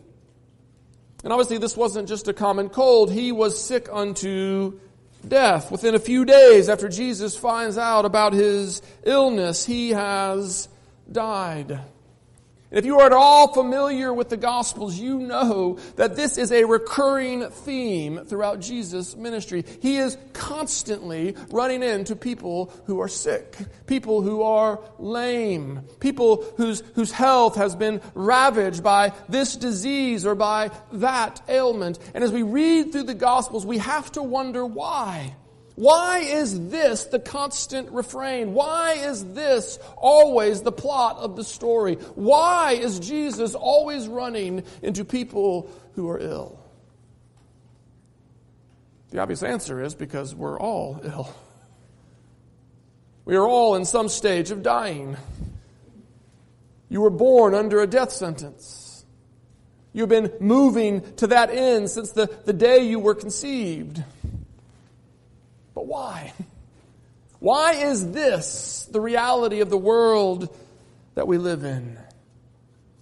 And 1.23 1.33
obviously, 1.33 1.57
this 1.57 1.75
wasn't 1.75 2.07
just 2.07 2.27
a 2.27 2.33
common 2.33 2.69
cold. 2.69 3.11
He 3.11 3.31
was 3.31 3.61
sick 3.61 3.87
unto 3.91 4.79
death. 5.27 5.71
Within 5.71 5.95
a 5.95 5.99
few 5.99 6.25
days 6.25 6.69
after 6.69 6.89
Jesus 6.89 7.35
finds 7.35 7.77
out 7.77 8.05
about 8.05 8.33
his 8.33 8.81
illness, 9.03 9.65
he 9.65 9.91
has 9.91 10.67
died. 11.11 11.79
If 12.73 12.85
you 12.85 12.99
are 12.99 13.05
at 13.05 13.13
all 13.13 13.53
familiar 13.53 14.11
with 14.11 14.29
the 14.29 14.37
Gospels, 14.37 14.97
you 14.97 15.19
know 15.19 15.77
that 15.95 16.15
this 16.15 16.39
is 16.39 16.51
a 16.51 16.63
recurring 16.63 17.47
theme 17.49 18.25
throughout 18.25 18.61
Jesus' 18.61 19.15
ministry. 19.15 19.63
He 19.79 19.97
is 19.97 20.17
constantly 20.33 21.35
running 21.51 21.83
into 21.83 22.15
people 22.15 22.73
who 22.85 22.99
are 22.99 23.07
sick, 23.07 23.55
people 23.85 24.23
who 24.23 24.41
are 24.41 24.79
lame, 24.97 25.81
people 25.99 26.43
whose, 26.57 26.81
whose 26.95 27.11
health 27.11 27.57
has 27.57 27.75
been 27.75 28.01
ravaged 28.15 28.81
by 28.83 29.13
this 29.29 29.55
disease 29.55 30.25
or 30.25 30.33
by 30.33 30.71
that 30.93 31.43
ailment. 31.47 31.99
And 32.15 32.23
as 32.23 32.31
we 32.31 32.41
read 32.41 32.91
through 32.91 33.03
the 33.03 33.13
Gospels, 33.13 33.67
we 33.67 33.77
have 33.77 34.11
to 34.13 34.23
wonder 34.23 34.65
why. 34.65 35.35
Why 35.75 36.19
is 36.19 36.69
this 36.69 37.05
the 37.05 37.19
constant 37.19 37.89
refrain? 37.91 38.53
Why 38.53 38.93
is 38.93 39.33
this 39.33 39.79
always 39.97 40.61
the 40.61 40.71
plot 40.71 41.17
of 41.17 41.35
the 41.35 41.43
story? 41.43 41.95
Why 42.15 42.73
is 42.73 42.99
Jesus 42.99 43.55
always 43.55 44.07
running 44.07 44.63
into 44.83 45.03
people 45.03 45.69
who 45.95 46.09
are 46.09 46.19
ill? 46.19 46.59
The 49.09 49.19
obvious 49.19 49.41
answer 49.43 49.81
is 49.81 49.95
because 49.95 50.35
we're 50.35 50.59
all 50.59 50.99
ill. 51.03 51.35
We 53.25 53.35
are 53.35 53.47
all 53.47 53.75
in 53.75 53.85
some 53.85 54.09
stage 54.09 54.51
of 54.51 54.63
dying. 54.63 55.17
You 56.89 57.01
were 57.01 57.09
born 57.09 57.55
under 57.55 57.81
a 57.81 57.87
death 57.87 58.11
sentence. 58.11 59.05
You've 59.93 60.09
been 60.09 60.31
moving 60.39 61.01
to 61.15 61.27
that 61.27 61.49
end 61.51 61.89
since 61.89 62.11
the, 62.11 62.27
the 62.45 62.53
day 62.53 62.87
you 62.87 62.99
were 62.99 63.15
conceived. 63.15 64.03
But 65.73 65.87
why? 65.87 66.33
Why 67.39 67.73
is 67.73 68.11
this 68.11 68.87
the 68.91 69.01
reality 69.01 69.59
of 69.61 69.69
the 69.69 69.77
world 69.77 70.55
that 71.15 71.27
we 71.27 71.37
live 71.37 71.63
in? 71.63 71.97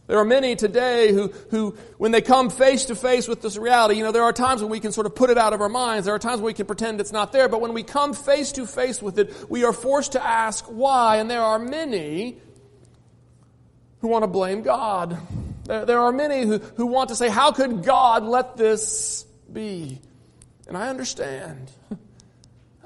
There 0.07 0.19
are 0.19 0.25
many 0.25 0.57
today 0.57 1.13
who, 1.13 1.27
who, 1.51 1.77
when 1.97 2.11
they 2.11 2.21
come 2.21 2.49
face 2.49 2.85
to 2.85 2.95
face 2.95 3.29
with 3.29 3.41
this 3.41 3.55
reality, 3.55 3.95
you 3.95 4.03
know, 4.03 4.11
there 4.11 4.23
are 4.23 4.33
times 4.33 4.61
when 4.61 4.69
we 4.69 4.81
can 4.81 4.91
sort 4.91 5.05
of 5.05 5.15
put 5.15 5.29
it 5.29 5.37
out 5.37 5.53
of 5.53 5.61
our 5.61 5.69
minds. 5.69 6.05
There 6.05 6.13
are 6.13 6.19
times 6.19 6.37
when 6.37 6.47
we 6.47 6.53
can 6.53 6.65
pretend 6.65 6.99
it's 6.99 7.13
not 7.13 7.31
there. 7.31 7.47
But 7.47 7.61
when 7.61 7.71
we 7.71 7.83
come 7.83 8.13
face 8.13 8.51
to 8.53 8.65
face 8.65 9.01
with 9.01 9.19
it, 9.19 9.49
we 9.49 9.63
are 9.63 9.71
forced 9.71 10.11
to 10.13 10.21
ask 10.21 10.65
why. 10.65 11.17
And 11.17 11.31
there 11.31 11.41
are 11.41 11.59
many 11.59 12.35
who 14.01 14.09
want 14.09 14.23
to 14.23 14.27
blame 14.27 14.63
God. 14.63 15.17
There, 15.63 15.85
there 15.85 15.99
are 15.99 16.11
many 16.11 16.45
who, 16.45 16.57
who 16.57 16.87
want 16.87 17.09
to 17.09 17.15
say, 17.15 17.29
how 17.29 17.53
could 17.53 17.83
God 17.85 18.23
let 18.23 18.57
this 18.57 19.23
be? 19.53 20.01
And 20.67 20.75
I 20.75 20.89
understand. 20.89 21.71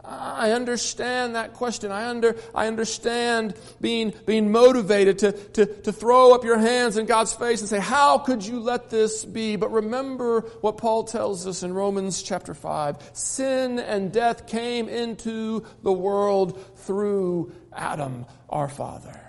I 0.07 0.51
understand 0.51 1.35
that 1.35 1.53
question. 1.53 1.91
I, 1.91 2.07
under, 2.09 2.35
I 2.53 2.67
understand 2.67 3.55
being, 3.81 4.13
being 4.25 4.51
motivated 4.51 5.19
to, 5.19 5.31
to, 5.31 5.65
to 5.65 5.91
throw 5.91 6.33
up 6.33 6.43
your 6.43 6.57
hands 6.57 6.97
in 6.97 7.05
God's 7.05 7.33
face 7.33 7.61
and 7.61 7.69
say, 7.69 7.79
How 7.79 8.17
could 8.17 8.45
you 8.45 8.59
let 8.59 8.89
this 8.89 9.25
be? 9.25 9.55
But 9.55 9.71
remember 9.71 10.41
what 10.61 10.77
Paul 10.77 11.03
tells 11.03 11.47
us 11.47 11.63
in 11.63 11.73
Romans 11.73 12.21
chapter 12.21 12.53
5 12.53 13.11
sin 13.13 13.79
and 13.79 14.11
death 14.11 14.47
came 14.47 14.89
into 14.89 15.65
the 15.83 15.91
world 15.91 16.59
through 16.77 17.51
Adam, 17.73 18.25
our 18.49 18.69
father. 18.69 19.19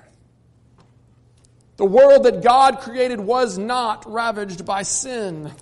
The 1.76 1.84
world 1.84 2.24
that 2.24 2.42
God 2.42 2.80
created 2.80 3.20
was 3.20 3.58
not 3.58 4.10
ravaged 4.10 4.64
by 4.64 4.82
sin. 4.82 5.52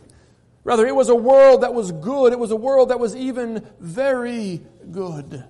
Rather, 0.64 0.86
it 0.86 0.96
was 0.96 1.10
a 1.10 1.14
world 1.14 1.60
that 1.60 1.74
was 1.74 1.92
good. 1.92 2.32
It 2.32 2.38
was 2.38 2.50
a 2.50 2.56
world 2.56 2.88
that 2.88 2.98
was 2.98 3.14
even 3.14 3.66
very 3.78 4.64
good. 4.90 5.44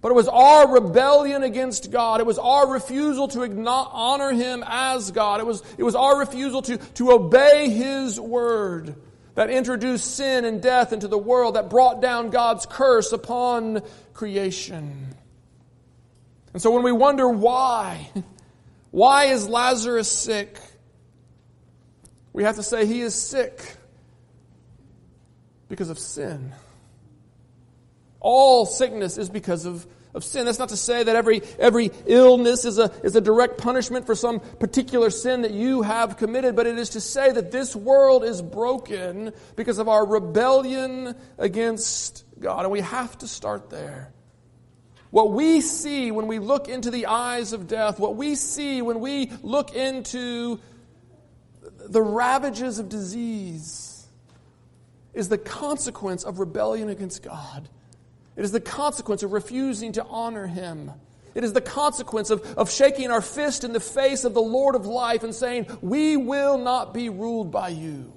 But 0.00 0.10
it 0.10 0.14
was 0.14 0.28
our 0.28 0.72
rebellion 0.72 1.42
against 1.42 1.90
God. 1.90 2.20
It 2.20 2.26
was 2.26 2.38
our 2.38 2.70
refusal 2.70 3.26
to 3.28 3.66
honor 3.66 4.30
Him 4.32 4.62
as 4.66 5.10
God. 5.10 5.40
It 5.40 5.46
was, 5.46 5.62
it 5.76 5.82
was 5.82 5.96
our 5.96 6.18
refusal 6.18 6.62
to, 6.62 6.76
to 6.76 7.12
obey 7.12 7.70
His 7.70 8.20
word 8.20 8.94
that 9.34 9.50
introduced 9.50 10.14
sin 10.14 10.44
and 10.44 10.62
death 10.62 10.92
into 10.92 11.08
the 11.08 11.18
world, 11.18 11.56
that 11.56 11.68
brought 11.68 12.00
down 12.00 12.30
God's 12.30 12.66
curse 12.66 13.12
upon 13.12 13.82
creation. 14.12 15.16
And 16.52 16.62
so 16.62 16.70
when 16.70 16.84
we 16.84 16.92
wonder 16.92 17.28
why, 17.28 18.10
why 18.92 19.24
is 19.24 19.48
Lazarus 19.48 20.10
sick? 20.10 20.56
We 22.32 22.44
have 22.44 22.56
to 22.56 22.62
say 22.62 22.86
he 22.86 23.00
is 23.00 23.14
sick 23.14 23.76
because 25.68 25.90
of 25.90 25.98
sin. 25.98 26.52
All 28.20 28.64
sickness 28.64 29.18
is 29.18 29.28
because 29.28 29.66
of, 29.66 29.86
of 30.14 30.24
sin. 30.24 30.46
That's 30.46 30.58
not 30.58 30.70
to 30.70 30.76
say 30.76 31.02
that 31.02 31.14
every, 31.14 31.42
every 31.58 31.90
illness 32.06 32.64
is 32.64 32.78
a, 32.78 32.90
is 33.02 33.14
a 33.16 33.20
direct 33.20 33.58
punishment 33.58 34.06
for 34.06 34.14
some 34.14 34.40
particular 34.40 35.10
sin 35.10 35.42
that 35.42 35.50
you 35.50 35.82
have 35.82 36.16
committed, 36.16 36.56
but 36.56 36.66
it 36.66 36.78
is 36.78 36.90
to 36.90 37.00
say 37.00 37.30
that 37.32 37.52
this 37.52 37.76
world 37.76 38.24
is 38.24 38.40
broken 38.40 39.32
because 39.56 39.78
of 39.78 39.88
our 39.88 40.06
rebellion 40.06 41.14
against 41.36 42.24
God. 42.40 42.60
And 42.64 42.72
we 42.72 42.80
have 42.80 43.18
to 43.18 43.28
start 43.28 43.68
there. 43.68 44.12
What 45.10 45.30
we 45.30 45.60
see 45.60 46.10
when 46.10 46.26
we 46.26 46.40
look 46.40 46.68
into 46.68 46.90
the 46.90 47.06
eyes 47.06 47.52
of 47.52 47.68
death, 47.68 48.00
what 48.00 48.16
we 48.16 48.34
see 48.34 48.82
when 48.82 48.98
we 48.98 49.30
look 49.42 49.72
into 49.74 50.58
the 51.86 52.02
ravages 52.02 52.78
of 52.78 52.88
disease, 52.88 53.93
is 55.14 55.28
the 55.28 55.38
consequence 55.38 56.24
of 56.24 56.38
rebellion 56.38 56.88
against 56.88 57.22
God. 57.22 57.68
It 58.36 58.44
is 58.44 58.52
the 58.52 58.60
consequence 58.60 59.22
of 59.22 59.32
refusing 59.32 59.92
to 59.92 60.04
honor 60.04 60.46
Him. 60.46 60.90
It 61.34 61.44
is 61.44 61.52
the 61.52 61.60
consequence 61.60 62.30
of, 62.30 62.42
of 62.56 62.70
shaking 62.70 63.10
our 63.10 63.20
fist 63.20 63.64
in 63.64 63.72
the 63.72 63.80
face 63.80 64.24
of 64.24 64.34
the 64.34 64.42
Lord 64.42 64.74
of 64.74 64.86
life 64.86 65.22
and 65.22 65.34
saying, 65.34 65.66
We 65.80 66.16
will 66.16 66.58
not 66.58 66.94
be 66.94 67.08
ruled 67.08 67.50
by 67.50 67.68
you. 67.68 68.12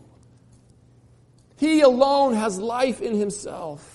He 1.57 1.81
alone 1.81 2.33
has 2.33 2.59
life 2.59 3.01
in 3.01 3.17
Himself. 3.17 3.93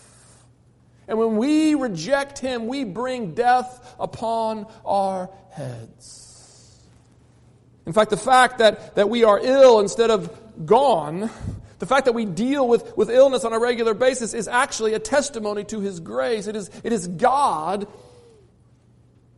And 1.08 1.18
when 1.18 1.36
we 1.36 1.74
reject 1.74 2.38
Him, 2.38 2.66
we 2.66 2.84
bring 2.84 3.34
death 3.34 3.94
upon 3.98 4.66
our 4.84 5.30
heads. 5.50 6.80
In 7.84 7.92
fact, 7.92 8.10
the 8.10 8.16
fact 8.16 8.58
that, 8.58 8.94
that 8.94 9.08
we 9.08 9.24
are 9.24 9.40
ill 9.42 9.80
instead 9.80 10.10
of 10.10 10.66
gone 10.66 11.30
the 11.82 11.86
fact 11.86 12.04
that 12.04 12.12
we 12.12 12.24
deal 12.24 12.68
with, 12.68 12.96
with 12.96 13.10
illness 13.10 13.44
on 13.44 13.52
a 13.52 13.58
regular 13.58 13.92
basis 13.92 14.34
is 14.34 14.46
actually 14.46 14.94
a 14.94 15.00
testimony 15.00 15.64
to 15.64 15.80
His 15.80 15.98
grace. 15.98 16.46
It 16.46 16.54
is, 16.54 16.70
it 16.84 16.92
is 16.92 17.08
God 17.08 17.88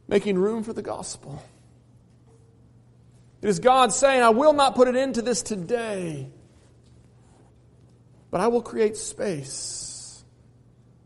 making 0.09 0.37
room 0.37 0.63
for 0.63 0.75
the 0.75 0.83
gospel. 0.83 1.43
It 3.41 3.49
is 3.49 3.61
God 3.61 3.95
saying, 3.95 4.23
I 4.23 4.29
will 4.29 4.53
not 4.53 4.75
put 4.75 4.89
an 4.89 4.95
end 4.95 5.15
to 5.15 5.23
this 5.23 5.41
today, 5.41 6.29
but 8.31 8.43
I 8.43 8.49
will 8.49 8.61
create 8.61 8.99
space 8.99 10.23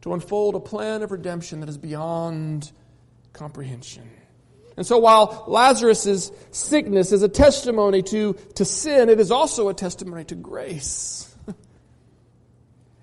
to 0.00 0.14
unfold 0.14 0.56
a 0.56 0.60
plan 0.60 1.02
of 1.02 1.12
redemption 1.12 1.60
that 1.60 1.68
is 1.68 1.78
beyond 1.78 2.72
comprehension. 3.32 4.10
And 4.76 4.84
so 4.84 4.98
while 4.98 5.44
Lazarus' 5.46 6.32
sickness 6.50 7.12
is 7.12 7.22
a 7.22 7.28
testimony 7.28 8.02
to, 8.02 8.32
to 8.56 8.64
sin, 8.64 9.08
it 9.08 9.20
is 9.20 9.30
also 9.30 9.68
a 9.68 9.74
testimony 9.74 10.24
to 10.24 10.34
grace. 10.34 11.26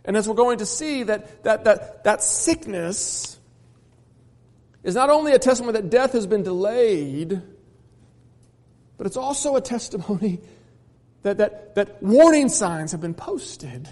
And 0.05 0.15
as 0.15 0.27
we're 0.27 0.35
going 0.35 0.59
to 0.59 0.65
see, 0.65 1.03
that, 1.03 1.43
that, 1.43 1.63
that, 1.65 2.03
that 2.03 2.23
sickness 2.23 3.37
is 4.83 4.93
not 4.95 5.09
only 5.09 5.33
a 5.33 5.39
testimony 5.39 5.73
that 5.73 5.89
death 5.89 6.13
has 6.13 6.27
been 6.27 6.43
delayed, 6.43 7.41
but 8.97 9.07
it's 9.07 9.17
also 9.17 9.55
a 9.55 9.61
testimony 9.61 10.39
that, 11.23 11.39
that, 11.39 11.75
that 11.75 12.01
warning 12.03 12.49
signs 12.49 12.91
have 12.91 13.01
been 13.01 13.15
posted. 13.15 13.89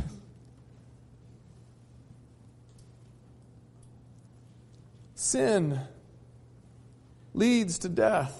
Sin 5.16 5.80
leads 7.34 7.80
to 7.80 7.90
death. 7.90 8.40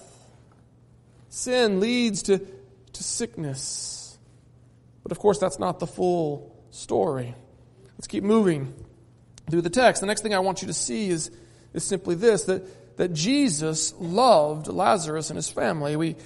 Sin 1.28 1.80
leads 1.80 2.22
to, 2.24 2.38
to 2.38 3.02
sickness. 3.02 4.16
But 5.02 5.10
of 5.10 5.18
course, 5.18 5.38
that's 5.38 5.58
not 5.58 5.80
the 5.80 5.86
full 5.88 6.54
story. 6.70 7.34
Let's 8.04 8.10
keep 8.10 8.24
moving 8.24 8.74
through 9.50 9.62
the 9.62 9.70
text. 9.70 10.02
The 10.02 10.06
next 10.06 10.20
thing 10.20 10.34
I 10.34 10.40
want 10.40 10.60
you 10.60 10.68
to 10.68 10.74
see 10.74 11.08
is, 11.08 11.30
is 11.72 11.84
simply 11.84 12.14
this 12.14 12.44
that, 12.44 12.98
that 12.98 13.14
Jesus 13.14 13.94
loved 13.98 14.66
Lazarus 14.66 15.30
and 15.30 15.38
his 15.38 15.48
family. 15.48 15.96
We, 15.96 16.16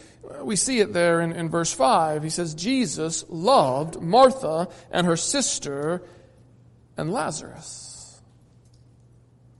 we 0.42 0.56
see 0.56 0.80
it 0.80 0.92
there 0.92 1.20
in, 1.20 1.30
in 1.30 1.48
verse 1.48 1.72
5. 1.72 2.24
He 2.24 2.30
says, 2.30 2.56
Jesus 2.56 3.24
loved 3.28 4.00
Martha 4.02 4.66
and 4.90 5.06
her 5.06 5.16
sister 5.16 6.02
and 6.96 7.12
Lazarus. 7.12 8.20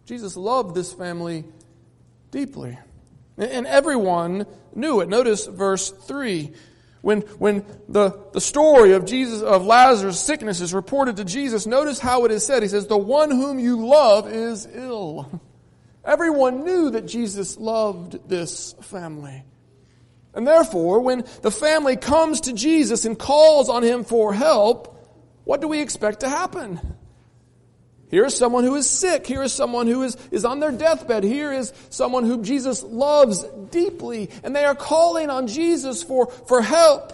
Jesus 0.04 0.36
loved 0.36 0.74
this 0.74 0.92
family 0.92 1.44
deeply. 2.32 2.76
And 3.36 3.64
everyone 3.64 4.44
knew 4.74 5.02
it. 5.02 5.08
Notice 5.08 5.46
verse 5.46 5.90
3. 5.92 6.52
When, 7.00 7.20
when 7.38 7.64
the, 7.88 8.18
the 8.32 8.40
story 8.40 8.92
of 8.92 9.04
Jesus, 9.04 9.40
of 9.42 9.64
Lazarus' 9.64 10.20
sickness 10.20 10.60
is 10.60 10.74
reported 10.74 11.16
to 11.16 11.24
Jesus, 11.24 11.66
notice 11.66 11.98
how 11.98 12.24
it 12.24 12.32
is 12.32 12.44
said. 12.44 12.62
He 12.62 12.68
says, 12.68 12.86
the 12.86 12.98
one 12.98 13.30
whom 13.30 13.58
you 13.58 13.86
love 13.86 14.30
is 14.30 14.66
ill. 14.72 15.40
Everyone 16.04 16.64
knew 16.64 16.90
that 16.90 17.06
Jesus 17.06 17.56
loved 17.56 18.28
this 18.28 18.74
family. 18.80 19.44
And 20.34 20.46
therefore, 20.46 21.00
when 21.00 21.24
the 21.42 21.50
family 21.50 21.96
comes 21.96 22.42
to 22.42 22.52
Jesus 22.52 23.04
and 23.04 23.18
calls 23.18 23.68
on 23.68 23.82
him 23.82 24.04
for 24.04 24.32
help, 24.32 24.94
what 25.44 25.60
do 25.60 25.68
we 25.68 25.80
expect 25.80 26.20
to 26.20 26.28
happen? 26.28 26.80
Here 28.10 28.24
is 28.24 28.34
someone 28.34 28.64
who 28.64 28.74
is 28.74 28.88
sick. 28.88 29.26
Here 29.26 29.42
is 29.42 29.52
someone 29.52 29.86
who 29.86 30.02
is, 30.02 30.16
is 30.30 30.44
on 30.44 30.60
their 30.60 30.72
deathbed. 30.72 31.24
Here 31.24 31.52
is 31.52 31.72
someone 31.90 32.24
whom 32.24 32.42
Jesus 32.42 32.82
loves 32.82 33.44
deeply. 33.70 34.30
And 34.42 34.56
they 34.56 34.64
are 34.64 34.74
calling 34.74 35.28
on 35.28 35.46
Jesus 35.46 36.02
for, 36.02 36.26
for 36.26 36.62
help. 36.62 37.12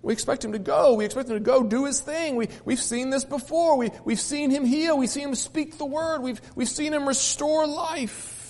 We 0.00 0.12
expect 0.12 0.44
him 0.44 0.52
to 0.52 0.58
go. 0.58 0.94
We 0.94 1.04
expect 1.04 1.28
him 1.28 1.36
to 1.36 1.40
go 1.40 1.62
do 1.62 1.84
his 1.84 2.00
thing. 2.00 2.36
We, 2.36 2.48
we've 2.64 2.80
seen 2.80 3.10
this 3.10 3.24
before. 3.24 3.76
We, 3.76 3.90
we've 4.04 4.20
seen 4.20 4.50
him 4.50 4.64
heal. 4.64 4.98
We've 4.98 5.08
seen 5.08 5.28
him 5.28 5.34
speak 5.34 5.78
the 5.78 5.84
word. 5.84 6.22
We've, 6.22 6.40
we've 6.56 6.68
seen 6.68 6.92
him 6.92 7.06
restore 7.06 7.66
life. 7.66 8.40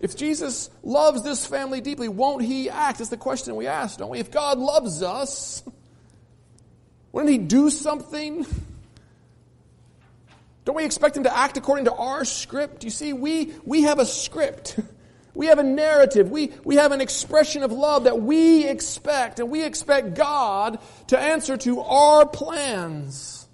If 0.00 0.16
Jesus 0.16 0.70
loves 0.82 1.22
this 1.22 1.44
family 1.44 1.82
deeply, 1.82 2.08
won't 2.08 2.42
he 2.42 2.70
act? 2.70 2.98
That's 2.98 3.10
the 3.10 3.18
question 3.18 3.56
we 3.56 3.66
ask, 3.66 3.98
don't 3.98 4.08
we? 4.10 4.18
If 4.18 4.30
God 4.30 4.58
loves 4.58 5.02
us, 5.02 5.62
wouldn't 7.12 7.30
he 7.30 7.38
do 7.38 7.70
something? 7.70 8.46
Don't 10.64 10.76
we 10.76 10.84
expect 10.84 11.16
him 11.16 11.24
to 11.24 11.36
act 11.36 11.56
according 11.56 11.86
to 11.86 11.94
our 11.94 12.24
script? 12.24 12.84
You 12.84 12.90
see, 12.90 13.12
we, 13.12 13.52
we 13.64 13.82
have 13.82 13.98
a 13.98 14.06
script. 14.06 14.78
We 15.32 15.46
have 15.46 15.60
a 15.60 15.62
narrative. 15.62 16.30
We, 16.30 16.50
we 16.64 16.74
have 16.74 16.90
an 16.90 17.00
expression 17.00 17.62
of 17.62 17.70
love 17.70 18.04
that 18.04 18.20
we 18.20 18.66
expect, 18.66 19.38
and 19.38 19.48
we 19.48 19.62
expect 19.62 20.14
God 20.14 20.80
to 21.06 21.18
answer 21.18 21.56
to 21.58 21.80
our 21.82 22.26
plans. 22.26 23.48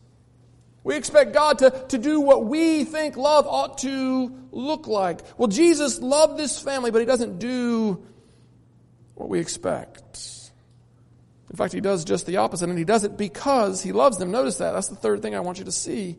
We 0.85 0.97
expect 0.97 1.35
God 1.35 1.59
to, 1.59 1.71
to 1.89 1.99
do 1.99 2.21
what 2.21 2.47
we 2.47 2.85
think 2.85 3.17
love 3.17 3.47
ought 3.47 3.79
to 3.79 4.33
look 4.53 4.87
like. 4.87 5.21
Well, 5.37 5.49
Jesus 5.49 6.01
loved 6.01 6.39
this 6.39 6.59
family, 6.59 6.91
but 6.91 7.01
he 7.01 7.05
doesn't 7.05 7.39
do 7.39 8.03
what 9.15 9.29
we 9.29 9.39
expect. 9.39 10.36
In 11.57 11.59
fact, 11.59 11.73
he 11.73 11.81
does 11.81 12.05
just 12.05 12.27
the 12.27 12.37
opposite, 12.37 12.69
and 12.69 12.77
he 12.77 12.85
does 12.85 13.05
it 13.05 13.17
because 13.17 13.83
he 13.83 13.93
loves 13.93 14.19
them. 14.19 14.31
Notice 14.31 14.59
that. 14.59 14.73
That's 14.73 14.89
the 14.89 14.95
third 14.95 15.23
thing 15.23 15.35
I 15.35 15.41
want 15.41 15.59
you 15.59 15.65
to 15.65 15.73
see 15.73 16.19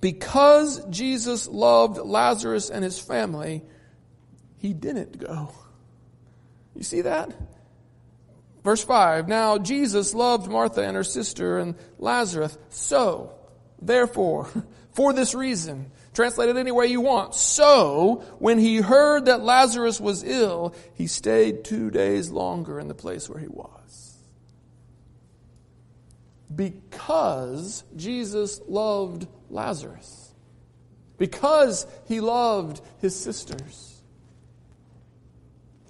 because 0.00 0.84
Jesus 0.86 1.46
loved 1.46 1.98
Lazarus 1.98 2.68
and 2.68 2.82
his 2.82 2.98
family, 2.98 3.62
he 4.58 4.72
didn't 4.72 5.20
go. 5.20 5.54
You 6.74 6.82
see 6.82 7.02
that? 7.02 7.32
Verse 8.64 8.82
5 8.82 9.28
Now 9.28 9.58
Jesus 9.58 10.14
loved 10.14 10.50
Martha 10.50 10.82
and 10.82 10.96
her 10.96 11.04
sister 11.04 11.58
and 11.58 11.76
Lazarus. 11.98 12.58
So, 12.70 13.36
therefore, 13.80 14.50
for 14.94 15.12
this 15.12 15.32
reason, 15.32 15.92
translate 16.14 16.48
it 16.48 16.56
any 16.56 16.72
way 16.72 16.86
you 16.86 17.00
want. 17.00 17.34
So, 17.34 18.24
when 18.38 18.58
he 18.58 18.76
heard 18.76 19.26
that 19.26 19.42
Lazarus 19.42 20.00
was 20.00 20.22
ill, 20.22 20.74
he 20.94 21.06
stayed 21.06 21.64
two 21.64 21.90
days 21.90 22.30
longer 22.30 22.80
in 22.80 22.88
the 22.88 22.94
place 22.94 23.28
where 23.28 23.38
he 23.38 23.48
was. 23.48 24.16
Because 26.54 27.84
Jesus 27.96 28.60
loved 28.66 29.26
Lazarus 29.50 30.24
because 31.18 31.86
he 32.06 32.20
loved 32.20 32.80
his 32.98 33.14
sisters. 33.14 34.02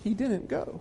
He 0.03 0.15
didn't 0.15 0.49
go. 0.49 0.81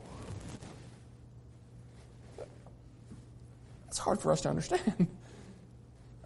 That's 3.86 3.98
hard 3.98 4.20
for 4.20 4.32
us 4.32 4.42
to 4.42 4.50
understand. 4.50 5.08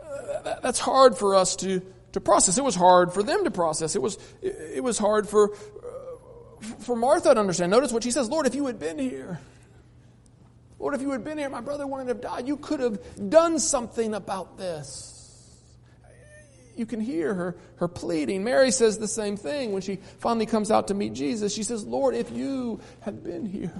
That's 0.63 0.79
hard 0.79 1.17
for 1.17 1.35
us 1.35 1.55
to, 1.57 1.81
to 2.13 2.21
process. 2.21 2.57
It 2.57 2.63
was 2.63 2.75
hard 2.75 3.13
for 3.13 3.23
them 3.23 3.43
to 3.43 3.51
process. 3.51 3.95
It 3.95 4.01
was, 4.01 4.17
it 4.41 4.83
was 4.83 4.97
hard 4.97 5.27
for, 5.27 5.53
uh, 5.53 6.65
for 6.79 6.95
Martha 6.95 7.33
to 7.33 7.39
understand. 7.39 7.71
Notice 7.71 7.91
what 7.91 8.03
she 8.03 8.11
says 8.11 8.29
Lord, 8.29 8.47
if 8.47 8.55
you 8.55 8.65
had 8.67 8.79
been 8.79 8.99
here, 8.99 9.39
Lord, 10.79 10.93
if 10.93 11.01
you 11.01 11.11
had 11.11 11.23
been 11.23 11.37
here, 11.37 11.49
my 11.49 11.61
brother 11.61 11.87
wouldn't 11.87 12.09
have 12.09 12.21
died. 12.21 12.47
You 12.47 12.57
could 12.57 12.79
have 12.79 13.29
done 13.29 13.59
something 13.59 14.13
about 14.13 14.57
this 14.57 15.17
you 16.77 16.85
can 16.85 16.99
hear 16.99 17.33
her, 17.33 17.55
her 17.77 17.87
pleading. 17.87 18.43
Mary 18.43 18.71
says 18.71 18.99
the 18.99 19.07
same 19.07 19.35
thing 19.35 19.71
when 19.73 19.81
she 19.81 19.97
finally 20.19 20.45
comes 20.45 20.69
out 20.69 20.89
to 20.89 20.93
meet 20.93 21.13
Jesus. 21.13 21.53
She 21.53 21.63
says, 21.63 21.83
Lord, 21.83 22.13
if 22.15 22.31
you 22.31 22.79
had 23.01 23.23
been 23.23 23.45
here. 23.45 23.73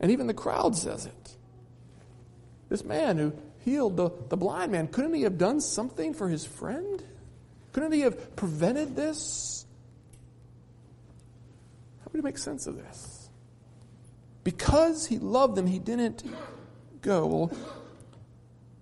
And 0.00 0.10
even 0.10 0.26
the 0.26 0.34
crowd 0.34 0.76
says 0.76 1.06
it. 1.06 1.34
This 2.68 2.84
man 2.84 3.18
who 3.18 3.32
healed 3.68 3.96
the, 3.96 4.10
the 4.28 4.36
blind 4.36 4.72
man, 4.72 4.88
couldn't 4.88 5.14
he 5.14 5.22
have 5.22 5.38
done 5.38 5.60
something 5.60 6.14
for 6.14 6.28
his 6.28 6.44
friend? 6.44 7.02
Couldn't 7.72 7.92
he 7.92 8.00
have 8.00 8.36
prevented 8.36 8.96
this? 8.96 9.66
How 12.00 12.04
would 12.06 12.14
we 12.14 12.20
make 12.22 12.38
sense 12.38 12.66
of 12.66 12.76
this? 12.76 13.30
Because 14.44 15.06
he 15.06 15.18
loved 15.18 15.56
them, 15.56 15.66
he 15.66 15.78
didn't 15.78 16.24
go. 17.02 17.26
Well, 17.26 17.52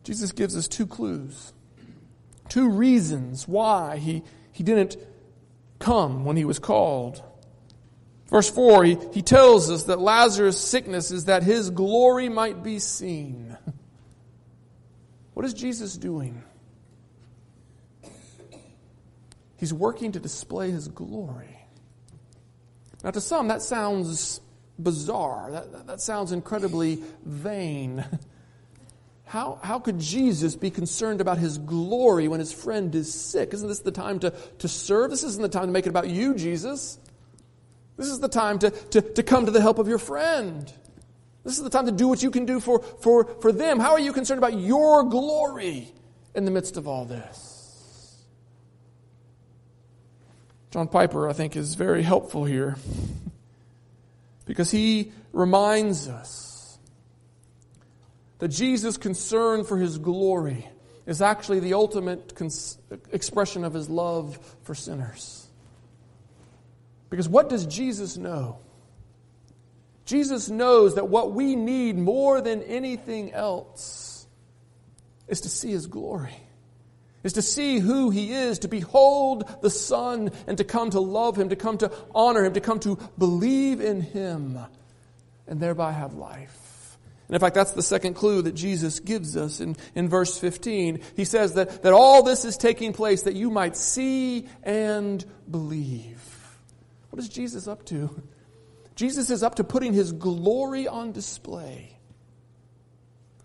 Jesus 0.04 0.32
gives 0.32 0.56
us 0.56 0.68
two 0.68 0.86
clues, 0.86 1.52
two 2.48 2.70
reasons 2.70 3.48
why 3.48 3.96
he, 3.96 4.22
he 4.52 4.62
didn't 4.62 4.96
come 5.78 6.24
when 6.24 6.36
he 6.36 6.44
was 6.44 6.58
called. 6.58 7.22
Verse 8.28 8.50
4, 8.50 8.84
he, 8.84 8.98
he 9.12 9.22
tells 9.22 9.70
us 9.70 9.84
that 9.84 10.00
Lazarus' 10.00 10.60
sickness 10.60 11.10
is 11.10 11.26
that 11.26 11.42
his 11.42 11.70
glory 11.70 12.28
might 12.28 12.62
be 12.62 12.78
seen. 12.78 13.56
What 15.36 15.44
is 15.44 15.52
Jesus 15.52 15.98
doing? 15.98 16.42
He's 19.58 19.70
working 19.70 20.12
to 20.12 20.18
display 20.18 20.70
his 20.70 20.88
glory. 20.88 21.58
Now, 23.04 23.10
to 23.10 23.20
some, 23.20 23.48
that 23.48 23.60
sounds 23.60 24.40
bizarre. 24.78 25.50
That, 25.50 25.86
that 25.88 26.00
sounds 26.00 26.32
incredibly 26.32 27.02
vain. 27.22 28.02
How, 29.26 29.58
how 29.60 29.80
could 29.80 29.98
Jesus 29.98 30.54
be 30.54 30.70
concerned 30.70 31.20
about 31.20 31.36
his 31.36 31.58
glory 31.58 32.28
when 32.28 32.38
his 32.38 32.52
friend 32.52 32.94
is 32.94 33.12
sick? 33.12 33.52
Isn't 33.52 33.66
this 33.66 33.80
the 33.80 33.90
time 33.90 34.20
to, 34.20 34.30
to 34.30 34.68
serve? 34.68 35.10
This 35.10 35.24
isn't 35.24 35.42
the 35.42 35.48
time 35.48 35.66
to 35.66 35.72
make 35.72 35.84
it 35.84 35.90
about 35.90 36.08
you, 36.08 36.34
Jesus. 36.34 36.98
This 37.96 38.06
is 38.06 38.20
the 38.20 38.28
time 38.28 38.60
to, 38.60 38.70
to, 38.70 39.00
to 39.02 39.22
come 39.24 39.46
to 39.46 39.50
the 39.50 39.60
help 39.60 39.80
of 39.80 39.88
your 39.88 39.98
friend. 39.98 40.72
This 41.46 41.58
is 41.58 41.62
the 41.62 41.70
time 41.70 41.86
to 41.86 41.92
do 41.92 42.08
what 42.08 42.24
you 42.24 42.32
can 42.32 42.44
do 42.44 42.58
for, 42.58 42.82
for, 42.82 43.24
for 43.40 43.52
them. 43.52 43.78
How 43.78 43.92
are 43.92 44.00
you 44.00 44.12
concerned 44.12 44.38
about 44.38 44.58
your 44.58 45.04
glory 45.04 45.86
in 46.34 46.44
the 46.44 46.50
midst 46.50 46.76
of 46.76 46.88
all 46.88 47.04
this? 47.04 48.20
John 50.72 50.88
Piper, 50.88 51.28
I 51.28 51.32
think, 51.34 51.54
is 51.54 51.76
very 51.76 52.02
helpful 52.02 52.44
here 52.44 52.76
because 54.44 54.72
he 54.72 55.12
reminds 55.32 56.08
us 56.08 56.78
that 58.40 58.48
Jesus' 58.48 58.96
concern 58.96 59.62
for 59.62 59.78
his 59.78 59.98
glory 59.98 60.68
is 61.06 61.22
actually 61.22 61.60
the 61.60 61.74
ultimate 61.74 62.34
cons- 62.34 62.76
expression 63.12 63.62
of 63.62 63.72
his 63.72 63.88
love 63.88 64.36
for 64.64 64.74
sinners. 64.74 65.46
Because 67.08 67.28
what 67.28 67.48
does 67.48 67.66
Jesus 67.66 68.16
know? 68.16 68.58
Jesus 70.06 70.48
knows 70.48 70.94
that 70.94 71.08
what 71.08 71.32
we 71.32 71.56
need 71.56 71.98
more 71.98 72.40
than 72.40 72.62
anything 72.62 73.32
else 73.32 74.26
is 75.26 75.42
to 75.42 75.48
see 75.48 75.72
his 75.72 75.88
glory, 75.88 76.36
is 77.24 77.34
to 77.34 77.42
see 77.42 77.80
who 77.80 78.10
he 78.10 78.32
is, 78.32 78.60
to 78.60 78.68
behold 78.68 79.44
the 79.62 79.70
Son, 79.70 80.30
and 80.46 80.58
to 80.58 80.64
come 80.64 80.90
to 80.90 81.00
love 81.00 81.36
him, 81.36 81.48
to 81.48 81.56
come 81.56 81.76
to 81.78 81.90
honor 82.14 82.44
him, 82.44 82.54
to 82.54 82.60
come 82.60 82.78
to 82.80 82.96
believe 83.18 83.80
in 83.80 84.00
him, 84.00 84.58
and 85.48 85.58
thereby 85.58 85.90
have 85.90 86.14
life. 86.14 86.96
And 87.26 87.34
in 87.34 87.40
fact, 87.40 87.56
that's 87.56 87.72
the 87.72 87.82
second 87.82 88.14
clue 88.14 88.42
that 88.42 88.54
Jesus 88.54 89.00
gives 89.00 89.36
us 89.36 89.60
in, 89.60 89.76
in 89.96 90.08
verse 90.08 90.38
15. 90.38 91.00
He 91.16 91.24
says 91.24 91.54
that, 91.54 91.82
that 91.82 91.92
all 91.92 92.22
this 92.22 92.44
is 92.44 92.56
taking 92.56 92.92
place 92.92 93.24
that 93.24 93.34
you 93.34 93.50
might 93.50 93.76
see 93.76 94.48
and 94.62 95.24
believe. 95.50 96.22
What 97.10 97.18
is 97.18 97.28
Jesus 97.28 97.66
up 97.66 97.84
to? 97.86 98.22
Jesus 98.96 99.28
is 99.28 99.42
up 99.42 99.56
to 99.56 99.64
putting 99.64 99.92
his 99.92 100.12
glory 100.12 100.88
on 100.88 101.12
display, 101.12 101.96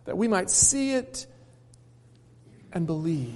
that 0.06 0.18
we 0.18 0.28
might 0.28 0.50
see 0.50 0.94
it 0.94 1.28
and 2.74 2.88
believe. 2.88 3.36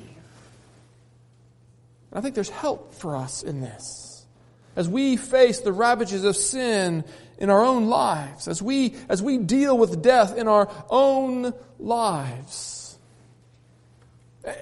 And 2.12 2.20
I 2.20 2.22
think 2.22 2.34
there's 2.34 2.50
help 2.50 2.94
for 2.94 3.18
us 3.18 3.44
in 3.44 3.60
this. 3.60 4.26
As 4.78 4.88
we 4.88 5.18
face 5.18 5.60
the 5.60 5.74
ravages 5.74 6.24
of 6.24 6.38
sin 6.38 7.04
in 7.38 7.50
our 7.50 7.64
own 7.64 7.88
lives, 7.88 8.48
as 8.48 8.62
we, 8.62 8.96
as 9.10 9.22
we 9.22 9.38
deal 9.38 9.78
with 9.78 10.02
death 10.02 10.38
in 10.38 10.48
our 10.48 10.70
own 10.90 11.54
lives. 11.80 12.98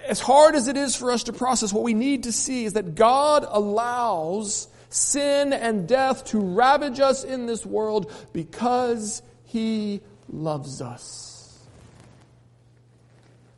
As 0.07 0.19
hard 0.19 0.55
as 0.55 0.67
it 0.67 0.77
is 0.77 0.95
for 0.95 1.11
us 1.11 1.23
to 1.23 1.33
process, 1.33 1.71
what 1.71 1.83
we 1.83 1.93
need 1.93 2.23
to 2.23 2.31
see 2.31 2.65
is 2.65 2.73
that 2.73 2.95
God 2.95 3.45
allows 3.47 4.67
sin 4.93 5.53
and 5.53 5.87
death 5.87 6.25
to 6.25 6.39
ravage 6.39 6.99
us 6.99 7.23
in 7.23 7.45
this 7.45 7.65
world 7.65 8.11
because 8.31 9.21
He 9.45 10.01
loves 10.29 10.81
us. 10.81 11.59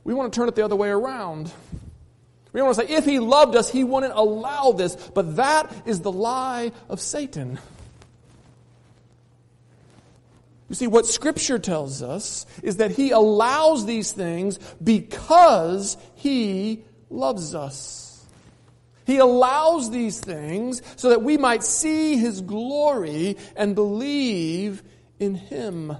We 0.03 0.13
want 0.13 0.31
to 0.31 0.39
turn 0.39 0.47
it 0.47 0.55
the 0.55 0.63
other 0.63 0.75
way 0.75 0.89
around. 0.89 1.51
We 2.53 2.61
want 2.61 2.75
to 2.77 2.87
say, 2.87 2.93
if 2.93 3.05
He 3.05 3.19
loved 3.19 3.55
us, 3.55 3.69
He 3.69 3.83
wouldn't 3.83 4.13
allow 4.13 4.71
this. 4.71 4.95
But 4.95 5.35
that 5.35 5.73
is 5.85 6.01
the 6.01 6.11
lie 6.11 6.71
of 6.87 7.01
Satan. 7.01 7.59
You 10.69 10.75
see, 10.75 10.87
what 10.87 11.05
Scripture 11.05 11.59
tells 11.59 12.01
us 12.01 12.45
is 12.63 12.77
that 12.77 12.91
He 12.91 13.11
allows 13.11 13.85
these 13.85 14.11
things 14.11 14.57
because 14.81 15.97
He 16.15 16.83
loves 17.09 17.53
us. 17.53 18.04
He 19.05 19.17
allows 19.17 19.91
these 19.91 20.19
things 20.19 20.81
so 20.95 21.09
that 21.09 21.21
we 21.21 21.37
might 21.37 21.63
see 21.63 22.17
His 22.17 22.41
glory 22.41 23.37
and 23.55 23.75
believe 23.75 24.83
in 25.19 25.35
Him. 25.35 25.95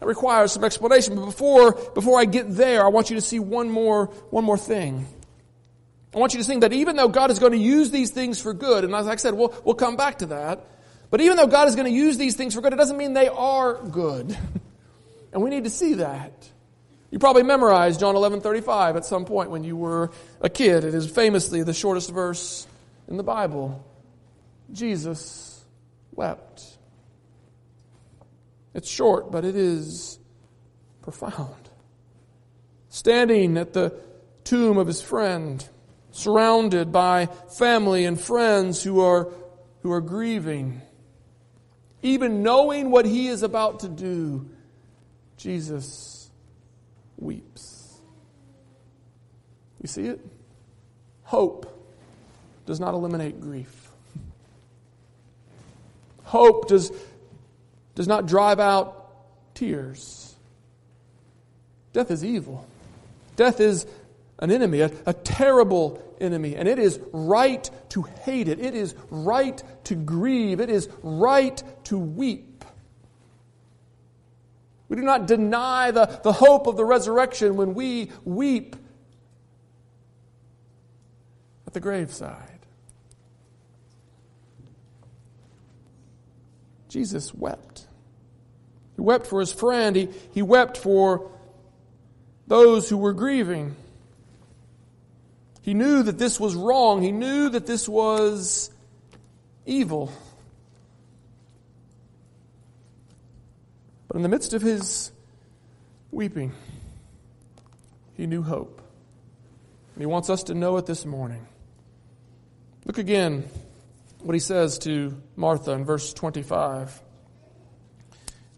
That 0.00 0.06
requires 0.06 0.52
some 0.52 0.64
explanation, 0.64 1.16
but 1.16 1.24
before, 1.24 1.72
before 1.94 2.20
I 2.20 2.26
get 2.26 2.54
there, 2.54 2.84
I 2.84 2.88
want 2.88 3.08
you 3.08 3.16
to 3.16 3.22
see 3.22 3.38
one 3.38 3.70
more, 3.70 4.06
one 4.30 4.44
more 4.44 4.58
thing. 4.58 5.06
I 6.14 6.18
want 6.18 6.34
you 6.34 6.38
to 6.40 6.44
think 6.44 6.60
that 6.60 6.72
even 6.72 6.96
though 6.96 7.08
God 7.08 7.30
is 7.30 7.38
going 7.38 7.52
to 7.52 7.58
use 7.58 7.90
these 7.90 8.10
things 8.10 8.40
for 8.40 8.52
good, 8.52 8.84
and 8.84 8.94
as 8.94 9.08
I 9.08 9.16
said, 9.16 9.34
we'll, 9.34 9.54
we'll 9.64 9.74
come 9.74 9.96
back 9.96 10.18
to 10.18 10.26
that, 10.26 10.66
but 11.10 11.20
even 11.20 11.36
though 11.36 11.46
God 11.46 11.68
is 11.68 11.74
going 11.74 11.86
to 11.86 11.96
use 11.96 12.18
these 12.18 12.36
things 12.36 12.54
for 12.54 12.60
good, 12.60 12.72
it 12.72 12.76
doesn't 12.76 12.96
mean 12.96 13.14
they 13.14 13.28
are 13.28 13.82
good. 13.82 14.36
and 15.32 15.42
we 15.42 15.50
need 15.50 15.64
to 15.64 15.70
see 15.70 15.94
that. 15.94 16.50
You 17.14 17.20
probably 17.20 17.44
memorized 17.44 18.00
John 18.00 18.16
11:35 18.16 18.96
at 18.96 19.04
some 19.04 19.24
point 19.24 19.48
when 19.48 19.62
you 19.62 19.76
were 19.76 20.10
a 20.40 20.48
kid. 20.48 20.82
It 20.82 20.94
is 20.94 21.08
famously 21.08 21.62
the 21.62 21.72
shortest 21.72 22.10
verse 22.10 22.66
in 23.06 23.16
the 23.16 23.22
Bible. 23.22 23.84
Jesus 24.72 25.64
wept. 26.10 26.64
It's 28.74 28.88
short, 28.90 29.30
but 29.30 29.44
it 29.44 29.54
is 29.54 30.18
profound. 31.02 31.70
Standing 32.88 33.58
at 33.58 33.74
the 33.74 33.94
tomb 34.42 34.76
of 34.76 34.88
his 34.88 35.00
friend, 35.00 35.64
surrounded 36.10 36.90
by 36.90 37.26
family 37.56 38.06
and 38.06 38.20
friends 38.20 38.82
who 38.82 38.98
are, 38.98 39.32
who 39.82 39.92
are 39.92 40.00
grieving, 40.00 40.82
even 42.02 42.42
knowing 42.42 42.90
what 42.90 43.06
he 43.06 43.28
is 43.28 43.44
about 43.44 43.78
to 43.80 43.88
do, 43.88 44.50
Jesus 45.36 46.23
weeps. 47.18 48.00
You 49.82 49.88
see 49.88 50.06
it? 50.06 50.20
Hope 51.24 51.70
does 52.66 52.80
not 52.80 52.94
eliminate 52.94 53.40
grief. 53.40 53.90
Hope 56.24 56.68
does, 56.68 56.90
does 57.94 58.08
not 58.08 58.26
drive 58.26 58.60
out 58.60 59.10
tears. 59.54 60.34
Death 61.92 62.10
is 62.10 62.24
evil. 62.24 62.66
Death 63.36 63.60
is 63.60 63.86
an 64.38 64.50
enemy, 64.50 64.80
a, 64.80 64.90
a, 65.06 65.12
terrible 65.12 66.02
enemy, 66.20 66.56
and 66.56 66.68
it 66.68 66.78
is 66.78 66.98
right 67.12 67.68
to 67.90 68.02
hate 68.02 68.48
it. 68.48 68.58
It 68.58 68.74
is 68.74 68.94
right 69.10 69.62
to 69.84 69.94
grieve. 69.94 70.60
It 70.60 70.70
is 70.70 70.88
right 71.02 71.62
to 71.84 71.98
weep. 71.98 72.53
We 74.94 75.00
do 75.00 75.06
not 75.06 75.26
deny 75.26 75.90
the, 75.90 76.06
the 76.22 76.32
hope 76.32 76.68
of 76.68 76.76
the 76.76 76.84
resurrection 76.84 77.56
when 77.56 77.74
we 77.74 78.12
weep 78.24 78.76
at 81.66 81.72
the 81.72 81.80
graveside. 81.80 82.60
Jesus 86.88 87.34
wept. 87.34 87.88
He 88.94 89.00
wept 89.02 89.26
for 89.26 89.40
his 89.40 89.52
friend. 89.52 89.96
He, 89.96 90.10
he 90.32 90.42
wept 90.42 90.78
for 90.78 91.28
those 92.46 92.88
who 92.88 92.96
were 92.96 93.14
grieving. 93.14 93.74
He 95.62 95.74
knew 95.74 96.04
that 96.04 96.18
this 96.18 96.38
was 96.38 96.54
wrong. 96.54 97.02
He 97.02 97.10
knew 97.10 97.48
that 97.48 97.66
this 97.66 97.88
was 97.88 98.70
evil. 99.66 100.12
But 104.14 104.18
in 104.18 104.22
the 104.22 104.28
midst 104.28 104.54
of 104.54 104.62
his 104.62 105.10
weeping, 106.12 106.52
he 108.16 108.28
knew 108.28 108.44
hope. 108.44 108.80
And 109.96 110.02
he 110.02 110.06
wants 110.06 110.30
us 110.30 110.44
to 110.44 110.54
know 110.54 110.76
it 110.76 110.86
this 110.86 111.04
morning. 111.04 111.44
Look 112.84 112.98
again 112.98 113.42
what 114.22 114.34
he 114.34 114.38
says 114.38 114.78
to 114.78 115.20
Martha 115.34 115.72
in 115.72 115.84
verse 115.84 116.14
25. 116.14 117.02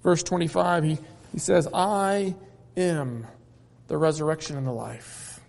Verse 0.03 0.23
25, 0.23 0.85
he, 0.85 0.99
he 1.33 1.38
says, 1.38 1.66
I 1.73 2.35
am 2.77 3.27
the 3.88 3.97
resurrection 3.97 4.59
and 4.59 4.66
the 4.66 4.73
life. 4.73 5.40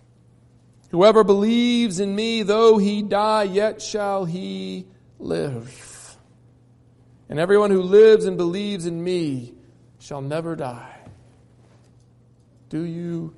Whoever 0.90 1.22
believes 1.22 2.00
in 2.00 2.16
me, 2.16 2.44
though 2.44 2.78
he 2.78 3.02
die, 3.02 3.42
yet 3.42 3.82
shall 3.82 4.24
he 4.24 4.86
live. 5.18 6.16
And 7.28 7.38
everyone 7.38 7.70
who 7.70 7.82
lives 7.82 8.24
and 8.24 8.38
believes 8.38 8.86
in 8.86 9.04
me 9.04 9.52
shall 9.98 10.20
never 10.20 10.56
die. 10.56 10.96
Do 12.68 12.82
you 12.82 13.34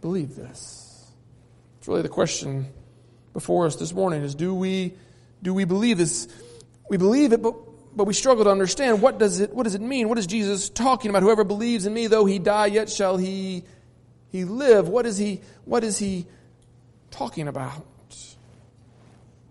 believe 0.00 0.36
this? 0.36 1.10
It's 1.78 1.88
really 1.88 2.02
the 2.02 2.08
question 2.08 2.66
before 3.32 3.66
us 3.66 3.76
this 3.76 3.92
morning 3.92 4.22
is 4.22 4.34
do 4.34 4.54
we 4.54 4.94
do 5.42 5.54
we 5.54 5.64
believe 5.64 5.98
this? 5.98 6.28
We 6.88 6.96
believe 6.96 7.32
it, 7.32 7.42
but, 7.42 7.54
but 7.96 8.04
we 8.04 8.14
struggle 8.14 8.44
to 8.44 8.50
understand 8.50 9.02
what 9.02 9.18
does 9.18 9.40
it, 9.40 9.54
what 9.54 9.64
does 9.64 9.74
it 9.74 9.80
mean? 9.80 10.08
What 10.08 10.18
is 10.18 10.26
Jesus 10.26 10.68
talking 10.68 11.10
about? 11.10 11.22
Whoever 11.22 11.44
believes 11.44 11.86
in 11.86 11.94
me, 11.94 12.06
though 12.06 12.24
he 12.24 12.38
die, 12.38 12.66
yet 12.66 12.90
shall 12.90 13.16
he, 13.16 13.64
he 14.30 14.44
live. 14.44 14.88
What 14.88 15.06
is 15.06 15.18
he, 15.18 15.40
what 15.64 15.84
is 15.84 15.98
he 15.98 16.26
talking 17.10 17.46
about? 17.48 17.86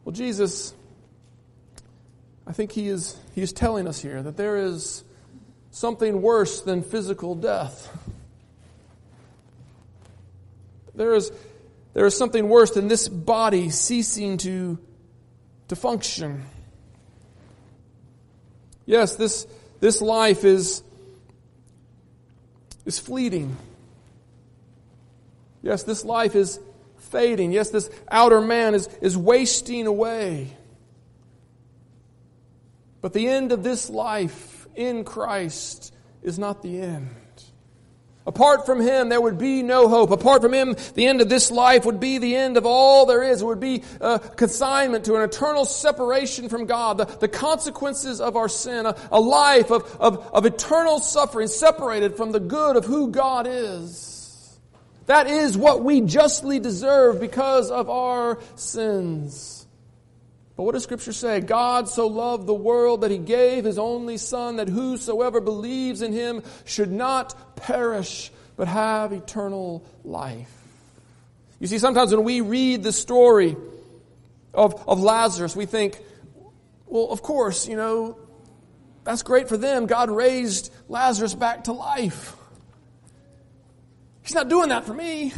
Well, 0.04 0.14
Jesus, 0.14 0.74
I 2.46 2.54
think 2.54 2.72
he 2.72 2.88
is, 2.88 3.18
he 3.36 3.42
is 3.42 3.54
telling 3.54 3.88
us 3.88 4.02
here 4.02 4.22
that 4.22 4.38
there 4.38 4.58
is 4.58 5.04
something 5.72 6.22
worse 6.22 6.62
than 6.62 6.84
physical 6.84 7.36
death. 7.36 7.96
There 10.96 11.14
is, 11.14 11.32
there 11.94 12.06
is 12.06 12.18
something 12.18 12.50
worse 12.50 12.72
than 12.72 12.88
this 12.88 13.08
body 13.08 13.70
ceasing 13.70 14.38
to 14.40 14.80
to 15.68 15.76
function. 15.76 16.46
Yes, 18.86 19.16
this, 19.16 19.46
this 19.80 20.02
life 20.02 20.46
is, 20.46 20.82
is 22.86 23.00
fleeting. 23.00 23.58
Yes, 25.62 25.84
this 25.84 26.06
life 26.06 26.36
is 26.36 26.60
fading. 26.98 27.52
Yes, 27.52 27.70
this 27.70 27.90
outer 28.10 28.40
man 28.40 28.76
is, 28.76 28.88
is 29.02 29.18
wasting 29.18 29.88
away. 29.88 30.56
But 33.02 33.14
the 33.14 33.28
end 33.28 33.52
of 33.52 33.64
this 33.64 33.90
life 33.90 34.57
in 34.78 35.04
Christ 35.04 35.94
is 36.22 36.40
not 36.40 36.62
the 36.62 36.80
end. 36.80 37.10
Apart 38.28 38.66
from 38.66 38.82
Him, 38.82 39.08
there 39.08 39.22
would 39.22 39.38
be 39.38 39.64
no 39.64 39.88
hope. 39.88 40.12
Apart 40.12 40.42
from 40.42 40.54
Him, 40.54 40.76
the 40.96 41.08
end 41.08 41.22
of 41.22 41.30
this 41.30 41.50
life 41.50 41.86
would 41.86 42.02
be 42.02 42.18
the 42.18 42.36
end 42.36 42.58
of 42.58 42.66
all 42.66 43.06
there 43.06 43.24
is. 43.24 43.42
It 43.42 43.46
would 43.46 43.62
be 43.62 43.84
a 44.02 44.20
consignment 44.20 45.06
to 45.06 45.16
an 45.16 45.22
eternal 45.22 45.64
separation 45.64 46.50
from 46.50 46.66
God, 46.66 46.98
the, 46.98 47.06
the 47.06 47.30
consequences 47.30 48.20
of 48.20 48.36
our 48.36 48.50
sin, 48.50 48.86
a, 48.86 48.98
a 49.14 49.22
life 49.22 49.72
of, 49.72 49.84
of, 50.02 50.30
of 50.34 50.46
eternal 50.46 51.00
suffering 51.00 51.48
separated 51.48 52.18
from 52.18 52.34
the 52.34 52.42
good 52.42 52.76
of 52.76 52.84
who 52.84 53.12
God 53.12 53.48
is. 53.48 54.60
That 55.06 55.28
is 55.28 55.58
what 55.58 55.86
we 55.86 56.02
justly 56.02 56.60
deserve 56.60 57.22
because 57.22 57.72
of 57.72 57.90
our 57.90 58.40
sins. 58.56 59.57
But 60.58 60.64
what 60.64 60.74
does 60.74 60.84
Scripture 60.84 61.14
say? 61.14 61.40
God 61.40 61.88
so 61.88 62.08
loved 62.08 62.48
the 62.48 62.54
world 62.54 63.02
that 63.02 63.12
he 63.12 63.20
gave 63.20 63.64
his 63.64 63.78
only 63.78 64.18
Son, 64.18 64.56
that 64.56 64.68
whosoever 64.68 65.40
believes 65.40 66.02
in 66.02 66.12
him 66.12 66.42
should 66.66 66.92
not 66.92 67.56
perish, 67.56 68.32
but 68.56 68.68
have 68.68 69.14
eternal 69.14 69.86
life. 70.04 70.52
You 71.60 71.68
see, 71.68 71.78
sometimes 71.78 72.14
when 72.14 72.24
we 72.24 72.42
read 72.42 72.82
the 72.82 72.92
story 72.92 73.56
of, 74.52 74.88
of 74.88 75.00
Lazarus, 75.00 75.56
we 75.56 75.68
think, 75.68 76.00
well, 76.88 77.10
of 77.12 77.22
course, 77.22 77.68
you 77.68 77.76
know, 77.76 78.18
that's 79.04 79.22
great 79.22 79.50
for 79.50 79.58
them. 79.58 79.86
God 79.86 80.10
raised 80.10 80.74
Lazarus 80.90 81.36
back 81.36 81.66
to 81.66 81.72
life. 81.72 82.36
He's 84.24 84.34
not 84.34 84.50
doing 84.50 84.70
that 84.70 84.86
for 84.86 84.94
me. 84.94 85.34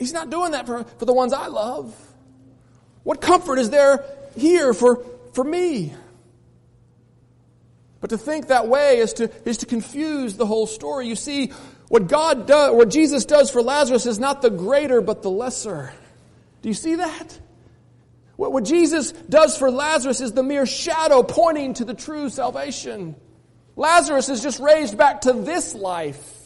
He's 0.00 0.14
not 0.14 0.30
doing 0.30 0.52
that 0.52 0.66
for, 0.66 0.82
for 0.82 1.04
the 1.04 1.12
ones 1.12 1.34
I 1.34 1.48
love. 1.48 1.94
What 3.02 3.20
comfort 3.20 3.58
is 3.58 3.68
there 3.68 4.02
here 4.34 4.72
for, 4.72 5.04
for 5.34 5.44
me? 5.44 5.92
But 8.00 8.08
to 8.10 8.18
think 8.18 8.48
that 8.48 8.66
way 8.66 8.96
is 8.96 9.12
to, 9.14 9.30
is 9.46 9.58
to 9.58 9.66
confuse 9.66 10.38
the 10.38 10.46
whole 10.46 10.66
story. 10.66 11.06
You 11.06 11.16
see, 11.16 11.48
what 11.88 12.08
God 12.08 12.46
does, 12.46 12.74
what 12.74 12.88
Jesus 12.88 13.26
does 13.26 13.50
for 13.50 13.62
Lazarus 13.62 14.06
is 14.06 14.18
not 14.18 14.40
the 14.40 14.48
greater, 14.48 15.02
but 15.02 15.20
the 15.20 15.30
lesser. 15.30 15.92
Do 16.62 16.70
you 16.70 16.74
see 16.74 16.94
that? 16.94 17.38
What, 18.36 18.52
what 18.52 18.64
Jesus 18.64 19.12
does 19.12 19.58
for 19.58 19.70
Lazarus 19.70 20.22
is 20.22 20.32
the 20.32 20.42
mere 20.42 20.64
shadow 20.64 21.22
pointing 21.22 21.74
to 21.74 21.84
the 21.84 21.92
true 21.92 22.30
salvation. 22.30 23.16
Lazarus 23.76 24.30
is 24.30 24.42
just 24.42 24.60
raised 24.60 24.96
back 24.96 25.22
to 25.22 25.34
this 25.34 25.74
life. 25.74 26.39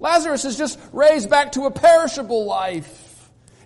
Lazarus 0.00 0.44
is 0.44 0.56
just 0.56 0.78
raised 0.92 1.28
back 1.28 1.52
to 1.52 1.62
a 1.62 1.70
perishable 1.70 2.44
life. 2.44 3.08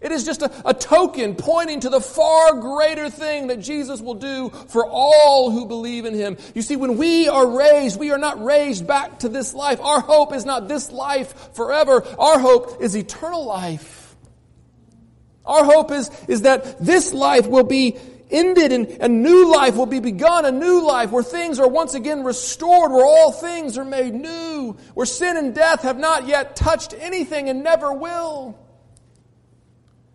It 0.02 0.10
is 0.10 0.24
just 0.24 0.42
a, 0.42 0.50
a, 0.68 0.74
token 0.74 1.36
pointing 1.36 1.80
to 1.80 1.88
the 1.88 2.00
far 2.00 2.54
greater 2.54 3.08
thing 3.08 3.46
that 3.46 3.60
Jesus 3.60 4.00
will 4.00 4.14
do 4.14 4.50
for 4.50 4.84
all 4.84 5.52
who 5.52 5.64
believe 5.66 6.06
in 6.06 6.14
him. 6.14 6.36
You 6.56 6.62
see, 6.62 6.74
when 6.74 6.96
we 6.96 7.28
are 7.28 7.46
raised, 7.46 8.00
we 8.00 8.10
are 8.10 8.18
not 8.18 8.42
raised 8.42 8.84
back 8.84 9.20
to 9.20 9.28
this 9.28 9.54
life. 9.54 9.80
Our 9.80 10.00
hope 10.00 10.34
is 10.34 10.44
not 10.44 10.66
this 10.66 10.90
life 10.90 11.54
forever. 11.54 12.04
Our 12.18 12.40
hope 12.40 12.82
is 12.82 12.96
eternal 12.96 13.44
life. 13.44 14.16
Our 15.44 15.64
hope 15.64 15.92
is, 15.92 16.10
is 16.28 16.42
that 16.42 16.84
this 16.84 17.12
life 17.12 17.46
will 17.46 17.64
be 17.64 17.96
ended 18.32 18.72
and 18.72 18.86
a 19.00 19.08
new 19.08 19.52
life 19.52 19.76
will 19.76 19.86
be 19.86 20.00
begun, 20.00 20.44
a 20.44 20.50
new 20.50 20.86
life 20.86 21.10
where 21.10 21.22
things 21.22 21.60
are 21.60 21.68
once 21.68 21.94
again 21.94 22.24
restored, 22.24 22.90
where 22.90 23.04
all 23.04 23.32
things 23.32 23.78
are 23.78 23.84
made 23.84 24.14
new, 24.14 24.76
where 24.94 25.06
sin 25.06 25.36
and 25.36 25.54
death 25.54 25.82
have 25.82 25.98
not 25.98 26.26
yet 26.26 26.56
touched 26.56 26.94
anything 26.98 27.48
and 27.48 27.62
never 27.62 27.92
will. 27.92 28.58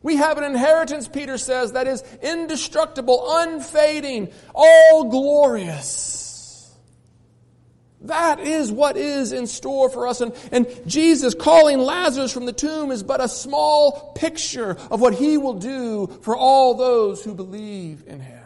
We 0.04 0.18
have 0.18 0.38
an 0.38 0.44
inheritance, 0.44 1.08
Peter 1.08 1.38
says, 1.38 1.74
that 1.74 1.88
is 1.88 2.04
indestructible, 2.22 3.24
unfading, 3.28 4.30
all 4.56 5.06
glorious. 5.06 6.17
That 8.02 8.40
is 8.40 8.72
what 8.72 8.96
is 8.96 9.32
in 9.32 9.48
store 9.48 9.90
for 9.90 10.08
us. 10.08 10.22
And, 10.22 10.34
and 10.52 10.68
Jesus 10.86 11.34
calling 11.34 11.80
Lazarus 11.80 12.32
from 12.32 12.46
the 12.46 12.54
tomb 12.54 12.92
is 12.92 13.02
but 13.02 13.22
a 13.22 13.28
small 13.28 14.14
picture 14.14 14.78
of 14.92 15.02
what 15.02 15.16
he 15.16 15.38
will 15.38 15.56
do 15.56 16.08
for 16.22 16.36
all 16.36 16.76
those 16.76 17.24
who 17.24 17.34
believe 17.34 18.04
in 18.06 18.20
him. 18.20 18.44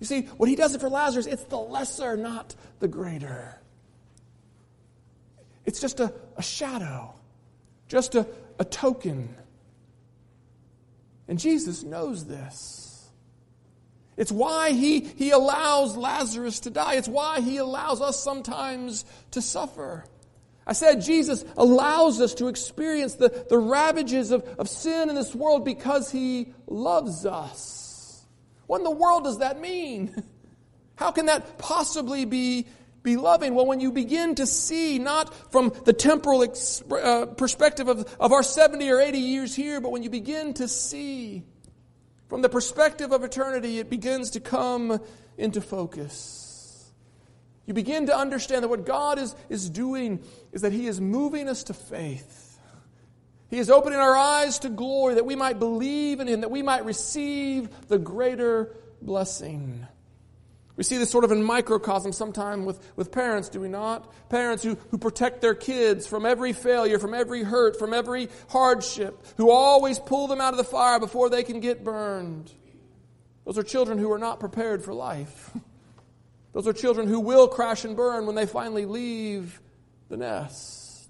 You 0.00 0.06
see, 0.06 0.22
what 0.36 0.48
he 0.48 0.56
does 0.56 0.74
it 0.74 0.80
for 0.80 0.88
Lazarus, 0.88 1.26
it's 1.26 1.44
the 1.44 1.58
lesser, 1.58 2.16
not 2.16 2.54
the 2.80 2.88
greater. 2.88 3.58
It's 5.64 5.80
just 5.80 6.00
a, 6.00 6.12
a 6.36 6.42
shadow, 6.42 7.14
just 7.88 8.14
a, 8.14 8.26
a 8.58 8.64
token. 8.64 9.34
And 11.26 11.38
Jesus 11.38 11.82
knows 11.82 12.26
this. 12.26 12.83
It's 14.16 14.30
why 14.30 14.70
he, 14.70 15.00
he 15.00 15.30
allows 15.30 15.96
Lazarus 15.96 16.60
to 16.60 16.70
die. 16.70 16.94
It's 16.94 17.08
why 17.08 17.40
he 17.40 17.56
allows 17.56 18.00
us 18.00 18.22
sometimes 18.22 19.04
to 19.32 19.42
suffer. 19.42 20.04
I 20.66 20.72
said 20.72 21.02
Jesus 21.02 21.44
allows 21.56 22.20
us 22.20 22.34
to 22.34 22.48
experience 22.48 23.14
the, 23.14 23.46
the 23.50 23.58
ravages 23.58 24.30
of, 24.30 24.44
of 24.58 24.68
sin 24.68 25.08
in 25.08 25.14
this 25.14 25.34
world 25.34 25.64
because 25.64 26.10
he 26.10 26.54
loves 26.66 27.26
us. 27.26 28.24
What 28.66 28.78
in 28.78 28.84
the 28.84 28.90
world 28.90 29.24
does 29.24 29.38
that 29.38 29.60
mean? 29.60 30.14
How 30.96 31.10
can 31.10 31.26
that 31.26 31.58
possibly 31.58 32.24
be, 32.24 32.66
be 33.02 33.16
loving? 33.16 33.54
Well, 33.54 33.66
when 33.66 33.80
you 33.80 33.92
begin 33.92 34.36
to 34.36 34.46
see, 34.46 34.98
not 34.98 35.34
from 35.52 35.72
the 35.84 35.92
temporal 35.92 36.42
uh, 36.42 37.26
perspective 37.26 37.88
of, 37.88 38.16
of 38.18 38.32
our 38.32 38.44
70 38.44 38.88
or 38.90 39.00
80 39.00 39.18
years 39.18 39.54
here, 39.54 39.80
but 39.80 39.90
when 39.90 40.02
you 40.02 40.08
begin 40.08 40.54
to 40.54 40.68
see 40.68 41.42
from 42.34 42.42
the 42.42 42.48
perspective 42.48 43.12
of 43.12 43.22
eternity, 43.22 43.78
it 43.78 43.88
begins 43.88 44.30
to 44.30 44.40
come 44.40 45.00
into 45.38 45.60
focus. 45.60 46.90
You 47.64 47.74
begin 47.74 48.06
to 48.06 48.16
understand 48.16 48.64
that 48.64 48.68
what 48.68 48.84
God 48.84 49.20
is, 49.20 49.36
is 49.48 49.70
doing 49.70 50.18
is 50.50 50.62
that 50.62 50.72
He 50.72 50.88
is 50.88 51.00
moving 51.00 51.48
us 51.48 51.62
to 51.62 51.74
faith. 51.74 52.58
He 53.50 53.58
is 53.58 53.70
opening 53.70 54.00
our 54.00 54.16
eyes 54.16 54.58
to 54.58 54.68
glory 54.68 55.14
that 55.14 55.24
we 55.24 55.36
might 55.36 55.60
believe 55.60 56.18
in 56.18 56.26
Him, 56.26 56.40
that 56.40 56.50
we 56.50 56.60
might 56.60 56.84
receive 56.84 57.68
the 57.86 58.00
greater 58.00 58.74
blessing. 59.00 59.86
We 60.76 60.82
see 60.82 60.98
this 60.98 61.10
sort 61.10 61.24
of 61.24 61.30
in 61.30 61.42
microcosm 61.42 62.12
sometime 62.12 62.64
with, 62.64 62.80
with 62.96 63.12
parents, 63.12 63.48
do 63.48 63.60
we 63.60 63.68
not? 63.68 64.12
Parents 64.28 64.64
who, 64.64 64.76
who 64.90 64.98
protect 64.98 65.40
their 65.40 65.54
kids 65.54 66.06
from 66.06 66.26
every 66.26 66.52
failure, 66.52 66.98
from 66.98 67.14
every 67.14 67.44
hurt, 67.44 67.78
from 67.78 67.94
every 67.94 68.28
hardship, 68.48 69.24
who 69.36 69.50
always 69.50 70.00
pull 70.00 70.26
them 70.26 70.40
out 70.40 70.52
of 70.52 70.56
the 70.56 70.64
fire 70.64 70.98
before 70.98 71.30
they 71.30 71.44
can 71.44 71.60
get 71.60 71.84
burned. 71.84 72.52
Those 73.44 73.56
are 73.56 73.62
children 73.62 73.98
who 73.98 74.10
are 74.12 74.18
not 74.18 74.40
prepared 74.40 74.82
for 74.82 74.92
life. 74.92 75.50
Those 76.52 76.66
are 76.66 76.72
children 76.72 77.06
who 77.06 77.20
will 77.20 77.46
crash 77.46 77.84
and 77.84 77.96
burn 77.96 78.26
when 78.26 78.34
they 78.34 78.46
finally 78.46 78.84
leave 78.84 79.60
the 80.08 80.16
nest. 80.16 81.08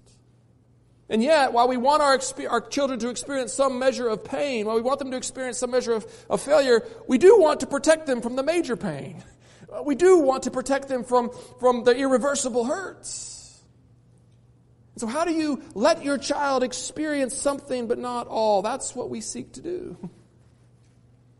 And 1.07 1.21
yet, 1.21 1.53
while 1.53 1.67
we 1.67 1.77
want 1.77 2.01
our, 2.01 2.19
our 2.49 2.61
children 2.61 2.99
to 2.99 3.09
experience 3.09 3.53
some 3.53 3.77
measure 3.77 4.07
of 4.07 4.23
pain, 4.23 4.65
while 4.65 4.75
we 4.75 4.81
want 4.81 4.99
them 4.99 5.11
to 5.11 5.17
experience 5.17 5.59
some 5.59 5.71
measure 5.71 5.93
of, 5.93 6.05
of 6.29 6.41
failure, 6.41 6.83
we 7.07 7.19
do 7.19 7.39
want 7.39 7.59
to 7.59 7.67
protect 7.67 8.07
them 8.07 8.21
from 8.21 8.35
the 8.35 8.43
major 8.43 8.75
pain. 8.75 9.23
We 9.83 9.95
do 9.95 10.19
want 10.19 10.43
to 10.43 10.51
protect 10.51 10.87
them 10.87 11.03
from, 11.03 11.31
from 11.59 11.83
the 11.83 11.95
irreversible 11.95 12.65
hurts. 12.65 13.35
So, 14.97 15.07
how 15.07 15.25
do 15.25 15.33
you 15.33 15.61
let 15.73 16.03
your 16.03 16.17
child 16.17 16.63
experience 16.63 17.35
something 17.35 17.87
but 17.87 17.97
not 17.97 18.27
all? 18.27 18.61
That's 18.61 18.95
what 18.95 19.09
we 19.09 19.19
seek 19.19 19.53
to 19.53 19.61
do. 19.61 20.09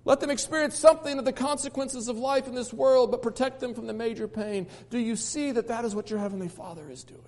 Let 0.08 0.19
them 0.19 0.30
experience 0.30 0.78
something 0.78 1.17
of 1.17 1.26
the 1.26 1.34
consequences 1.34 2.10
of 2.10 2.17
life 2.19 2.48
in 2.48 2.54
this 2.54 2.71
world, 2.71 3.10
but 3.10 3.24
protect 3.24 3.60
them 3.60 3.74
from 3.74 3.88
the 3.88 3.93
major 3.93 4.28
pain. 4.28 4.67
Do 4.91 5.00
you 5.00 5.15
see 5.15 5.52
that 5.54 5.69
that 5.69 5.84
is 5.84 5.95
what 5.95 6.12
your 6.12 6.19
Heavenly 6.19 6.48
Father 6.48 6.91
is 6.91 7.04
doing? 7.04 7.21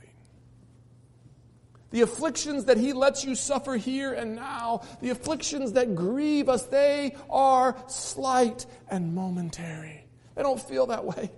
The 1.90 2.02
afflictions 2.02 2.66
that 2.66 2.78
He 2.78 2.94
lets 2.94 3.26
you 3.26 3.34
suffer 3.34 3.78
here 3.78 4.14
and 4.14 4.36
now, 4.36 4.82
the 5.02 5.10
afflictions 5.10 5.72
that 5.74 5.96
grieve 5.96 6.50
us, 6.50 6.64
they 6.66 7.16
are 7.32 7.76
slight 7.88 8.68
and 8.92 9.16
momentary. 9.16 10.07
They 10.38 10.44
don't 10.44 10.62
feel 10.62 10.86
that 10.88 11.04
way. 11.04 11.32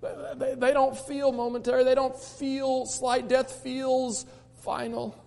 They, 0.00 0.54
they, 0.54 0.72
don't 0.72 0.96
feel 0.96 1.32
momentary. 1.32 1.82
They 1.82 1.96
don't 1.96 2.16
feel 2.16 2.86
slight. 2.86 3.28
Death 3.28 3.50
feels 3.64 4.24
final. 4.62 5.18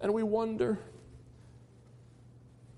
And 0.00 0.14
we 0.14 0.22
wonder. 0.22 0.78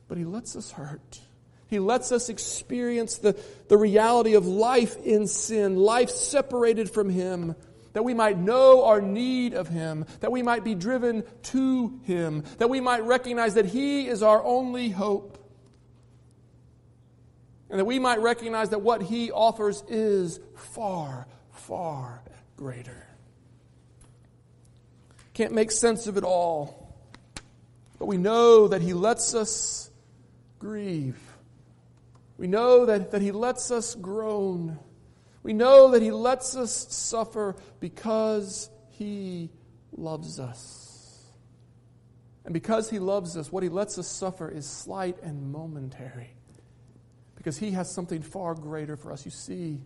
But 0.08 0.18
He 0.18 0.24
lets 0.24 0.56
us 0.56 0.72
hurt. 0.72 1.20
He 1.68 1.78
lets 1.78 2.10
us 2.10 2.28
experience 2.28 3.18
the, 3.18 3.38
the 3.68 3.76
reality 3.76 4.34
of 4.34 4.46
life 4.46 4.96
in 5.04 5.28
sin, 5.28 5.76
life 5.76 6.10
separated 6.10 6.90
from 6.90 7.08
Him, 7.08 7.54
that 7.92 8.02
we 8.02 8.12
might 8.12 8.38
know 8.38 8.84
our 8.86 9.00
need 9.00 9.54
of 9.54 9.68
Him, 9.68 10.04
that 10.20 10.32
we 10.32 10.42
might 10.42 10.64
be 10.64 10.74
driven 10.74 11.22
to 11.44 12.00
Him, 12.04 12.42
that 12.58 12.68
we 12.68 12.80
might 12.80 13.04
recognize 13.04 13.54
that 13.54 13.66
He 13.66 14.08
is 14.08 14.22
our 14.22 14.42
only 14.42 14.88
hope 14.88 15.37
and 17.70 17.78
that 17.78 17.84
we 17.84 17.98
might 17.98 18.20
recognize 18.20 18.70
that 18.70 18.80
what 18.80 19.02
He 19.02 19.30
offers 19.30 19.82
is 19.88 20.40
far, 20.54 21.26
far 21.52 22.22
greater. 22.56 23.06
Can't 25.34 25.52
make 25.52 25.70
sense 25.70 26.06
of 26.06 26.16
it 26.16 26.24
all, 26.24 26.96
but 27.98 28.06
we 28.06 28.16
know 28.16 28.68
that 28.68 28.82
He 28.82 28.94
lets 28.94 29.34
us 29.34 29.90
grieve. 30.58 31.20
We 32.36 32.46
know 32.46 32.86
that, 32.86 33.10
that 33.10 33.22
He 33.22 33.32
lets 33.32 33.70
us 33.70 33.94
groan. 33.94 34.78
We 35.42 35.52
know 35.52 35.90
that 35.92 36.02
He 36.02 36.10
lets 36.10 36.56
us 36.56 36.72
suffer 36.90 37.56
because 37.80 38.70
He 38.90 39.50
loves 39.92 40.40
us. 40.40 41.24
And 42.44 42.54
because 42.54 42.88
He 42.88 42.98
loves 42.98 43.36
us, 43.36 43.52
what 43.52 43.62
He 43.62 43.68
lets 43.68 43.98
us 43.98 44.08
suffer 44.08 44.48
is 44.48 44.66
slight 44.66 45.18
and 45.22 45.52
momentary 45.52 46.37
because 47.48 47.56
he 47.56 47.70
has 47.70 47.90
something 47.90 48.20
far 48.20 48.54
greater 48.54 48.94
for 48.94 49.10
us. 49.10 49.24
You 49.24 49.30
see, 49.30 49.80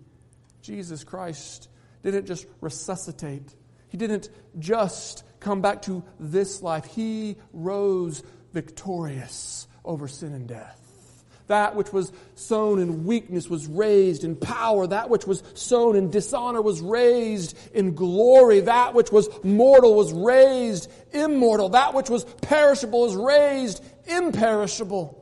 Jesus 0.62 1.05
Christ 1.05 1.68
didn't 2.03 2.27
just 2.27 2.44
resuscitate, 2.61 3.55
he 3.88 3.96
didn't 3.96 4.31
just 4.59 5.22
come 5.38 5.61
back 5.62 5.83
to 5.83 6.03
this 6.18 6.61
life. 6.61 6.85
He 6.87 7.37
rose 7.53 8.25
victorious 8.53 9.68
over 9.85 10.09
sin 10.09 10.33
and 10.33 10.48
death. 10.48 11.25
That 11.46 11.77
which 11.77 11.92
was 11.92 12.11
sown 12.35 12.81
in 12.81 13.05
weakness 13.05 13.48
was 13.48 13.68
raised 13.68 14.25
in 14.25 14.35
power. 14.35 14.88
That 14.88 15.09
which 15.09 15.25
was 15.25 15.44
sown 15.55 15.94
in 15.94 16.11
dishonor 16.11 16.62
was 16.62 16.81
raised 16.81 17.57
in 17.75 17.94
glory. 17.94 18.59
That 18.59 18.92
which 18.92 19.12
was 19.12 19.29
mortal 19.44 19.94
was 19.94 20.12
raised 20.12 20.90
immortal. 21.12 21.68
That 21.68 21.94
which 21.94 22.11
was 22.11 22.25
perishable 22.25 23.03
was 23.03 23.14
raised 23.14 23.85
imperishable. 24.07 25.22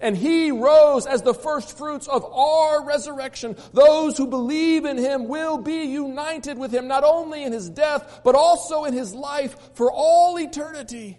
And 0.00 0.16
he 0.16 0.50
rose 0.50 1.06
as 1.06 1.20
the 1.22 1.34
first 1.34 1.76
fruits 1.76 2.08
of 2.08 2.24
our 2.24 2.82
resurrection. 2.84 3.54
Those 3.74 4.16
who 4.16 4.26
believe 4.26 4.86
in 4.86 4.96
him 4.96 5.28
will 5.28 5.58
be 5.58 5.84
united 5.84 6.56
with 6.56 6.72
him, 6.72 6.88
not 6.88 7.04
only 7.04 7.44
in 7.44 7.52
his 7.52 7.68
death, 7.68 8.22
but 8.24 8.34
also 8.34 8.84
in 8.84 8.94
his 8.94 9.14
life 9.14 9.74
for 9.74 9.92
all 9.92 10.38
eternity. 10.38 11.18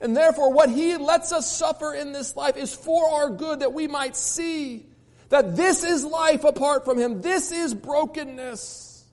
And 0.00 0.16
therefore, 0.16 0.52
what 0.52 0.70
he 0.70 0.96
lets 0.96 1.30
us 1.32 1.50
suffer 1.50 1.92
in 1.92 2.12
this 2.12 2.36
life 2.36 2.56
is 2.56 2.74
for 2.74 3.10
our 3.10 3.30
good, 3.30 3.60
that 3.60 3.74
we 3.74 3.86
might 3.86 4.16
see 4.16 4.86
that 5.28 5.56
this 5.56 5.84
is 5.84 6.04
life 6.04 6.44
apart 6.44 6.86
from 6.86 6.98
him. 6.98 7.20
This 7.20 7.52
is 7.52 7.74
brokenness. 7.74 9.04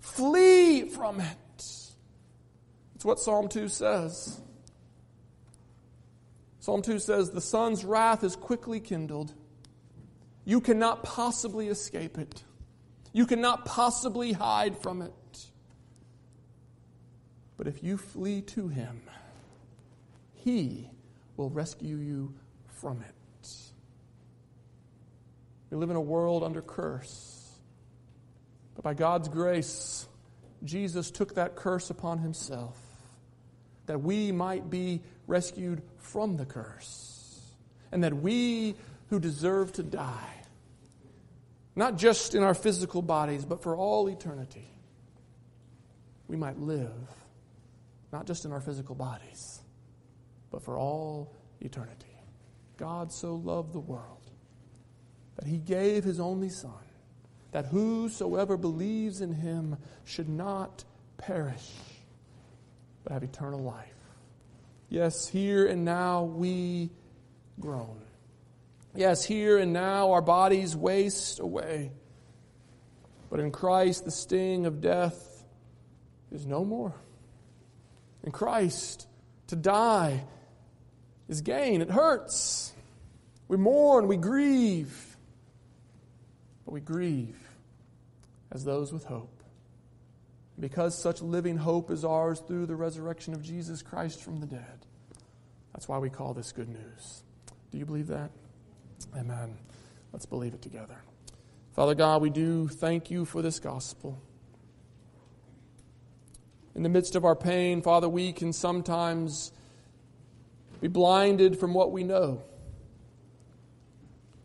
Flee 0.00 0.88
from 0.88 1.20
it. 1.20 1.36
It's 1.58 3.04
what 3.04 3.20
Psalm 3.20 3.48
2 3.48 3.68
says. 3.68 4.40
Psalm 6.66 6.82
2 6.82 6.98
says, 6.98 7.30
The 7.30 7.40
Son's 7.40 7.84
wrath 7.84 8.24
is 8.24 8.34
quickly 8.34 8.80
kindled. 8.80 9.32
You 10.44 10.60
cannot 10.60 11.04
possibly 11.04 11.68
escape 11.68 12.18
it. 12.18 12.42
You 13.12 13.24
cannot 13.24 13.64
possibly 13.64 14.32
hide 14.32 14.76
from 14.76 15.00
it. 15.00 15.46
But 17.56 17.68
if 17.68 17.84
you 17.84 17.96
flee 17.96 18.40
to 18.42 18.66
him, 18.66 19.00
he 20.34 20.90
will 21.36 21.50
rescue 21.50 21.98
you 21.98 22.34
from 22.80 23.00
it. 23.00 23.48
We 25.70 25.76
live 25.76 25.90
in 25.90 25.96
a 25.96 26.00
world 26.00 26.42
under 26.42 26.62
curse. 26.62 27.48
But 28.74 28.82
by 28.82 28.94
God's 28.94 29.28
grace, 29.28 30.08
Jesus 30.64 31.12
took 31.12 31.36
that 31.36 31.54
curse 31.54 31.90
upon 31.90 32.18
himself 32.18 32.85
that 33.86 34.02
we 34.02 34.32
might 34.32 34.68
be 34.70 35.02
rescued 35.26 35.82
from 35.98 36.36
the 36.36 36.44
curse, 36.46 37.40
and 37.92 38.04
that 38.04 38.14
we 38.14 38.74
who 39.10 39.20
deserve 39.20 39.72
to 39.74 39.82
die, 39.82 40.34
not 41.74 41.96
just 41.96 42.34
in 42.34 42.42
our 42.42 42.54
physical 42.54 43.02
bodies, 43.02 43.44
but 43.44 43.62
for 43.62 43.76
all 43.76 44.08
eternity, 44.08 44.68
we 46.28 46.36
might 46.36 46.58
live, 46.58 46.92
not 48.12 48.26
just 48.26 48.44
in 48.44 48.52
our 48.52 48.60
physical 48.60 48.94
bodies, 48.94 49.60
but 50.50 50.62
for 50.62 50.76
all 50.76 51.34
eternity. 51.60 52.06
God 52.76 53.12
so 53.12 53.34
loved 53.34 53.72
the 53.72 53.80
world 53.80 54.30
that 55.36 55.46
he 55.46 55.58
gave 55.58 56.04
his 56.04 56.18
only 56.18 56.48
Son, 56.48 56.72
that 57.52 57.66
whosoever 57.66 58.56
believes 58.56 59.20
in 59.20 59.32
him 59.32 59.76
should 60.04 60.28
not 60.28 60.84
perish, 61.18 61.70
but 63.06 63.12
have 63.12 63.22
eternal 63.22 63.62
life. 63.62 63.94
Yes, 64.88 65.28
here 65.28 65.68
and 65.68 65.84
now 65.84 66.24
we 66.24 66.90
groan. 67.60 68.00
Yes, 68.96 69.24
here 69.24 69.58
and 69.58 69.72
now 69.72 70.10
our 70.10 70.22
bodies 70.22 70.74
waste 70.74 71.38
away. 71.38 71.92
But 73.30 73.38
in 73.38 73.52
Christ, 73.52 74.04
the 74.04 74.10
sting 74.10 74.66
of 74.66 74.80
death 74.80 75.44
is 76.32 76.46
no 76.46 76.64
more. 76.64 76.94
In 78.24 78.32
Christ, 78.32 79.06
to 79.46 79.56
die 79.56 80.24
is 81.28 81.42
gain. 81.42 81.82
It 81.82 81.90
hurts. 81.90 82.72
We 83.46 83.56
mourn, 83.56 84.08
we 84.08 84.16
grieve. 84.16 85.16
But 86.64 86.72
we 86.72 86.80
grieve 86.80 87.38
as 88.50 88.64
those 88.64 88.92
with 88.92 89.04
hope. 89.04 89.35
Because 90.58 90.96
such 90.96 91.20
living 91.20 91.58
hope 91.58 91.90
is 91.90 92.04
ours 92.04 92.40
through 92.40 92.66
the 92.66 92.76
resurrection 92.76 93.34
of 93.34 93.42
Jesus 93.42 93.82
Christ 93.82 94.22
from 94.22 94.40
the 94.40 94.46
dead. 94.46 94.86
That's 95.72 95.86
why 95.86 95.98
we 95.98 96.08
call 96.08 96.32
this 96.32 96.52
good 96.52 96.68
news. 96.68 97.22
Do 97.70 97.78
you 97.78 97.84
believe 97.84 98.06
that? 98.06 98.30
Amen. 99.14 99.58
Let's 100.12 100.24
believe 100.24 100.54
it 100.54 100.62
together. 100.62 100.96
Father 101.74 101.94
God, 101.94 102.22
we 102.22 102.30
do 102.30 102.68
thank 102.68 103.10
you 103.10 103.26
for 103.26 103.42
this 103.42 103.58
gospel. 103.58 104.18
In 106.74 106.82
the 106.82 106.88
midst 106.88 107.16
of 107.16 107.24
our 107.26 107.36
pain, 107.36 107.82
Father, 107.82 108.08
we 108.08 108.32
can 108.32 108.52
sometimes 108.52 109.52
be 110.80 110.88
blinded 110.88 111.58
from 111.58 111.74
what 111.74 111.92
we 111.92 112.02
know. 112.02 112.42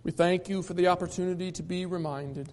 We 0.04 0.12
thank 0.12 0.50
you 0.50 0.62
for 0.62 0.74
the 0.74 0.88
opportunity 0.88 1.52
to 1.54 1.64
be 1.64 1.86
reminded. 1.86 2.52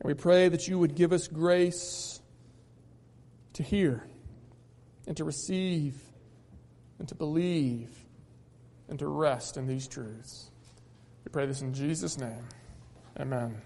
And 0.00 0.08
we 0.08 0.14
pray 0.14 0.48
that 0.48 0.66
you 0.66 0.78
would 0.78 0.94
give 0.94 1.12
us 1.12 1.28
grace 1.28 2.20
to 3.52 3.62
hear 3.62 4.02
and 5.06 5.16
to 5.16 5.24
receive 5.24 5.96
and 6.98 7.08
to 7.08 7.14
believe 7.14 7.90
and 8.88 8.98
to 8.98 9.06
rest 9.06 9.56
in 9.56 9.66
these 9.66 9.86
truths. 9.86 10.50
We 11.24 11.30
pray 11.30 11.46
this 11.46 11.60
in 11.60 11.74
Jesus' 11.74 12.18
name. 12.18 12.44
Amen. 13.18 13.60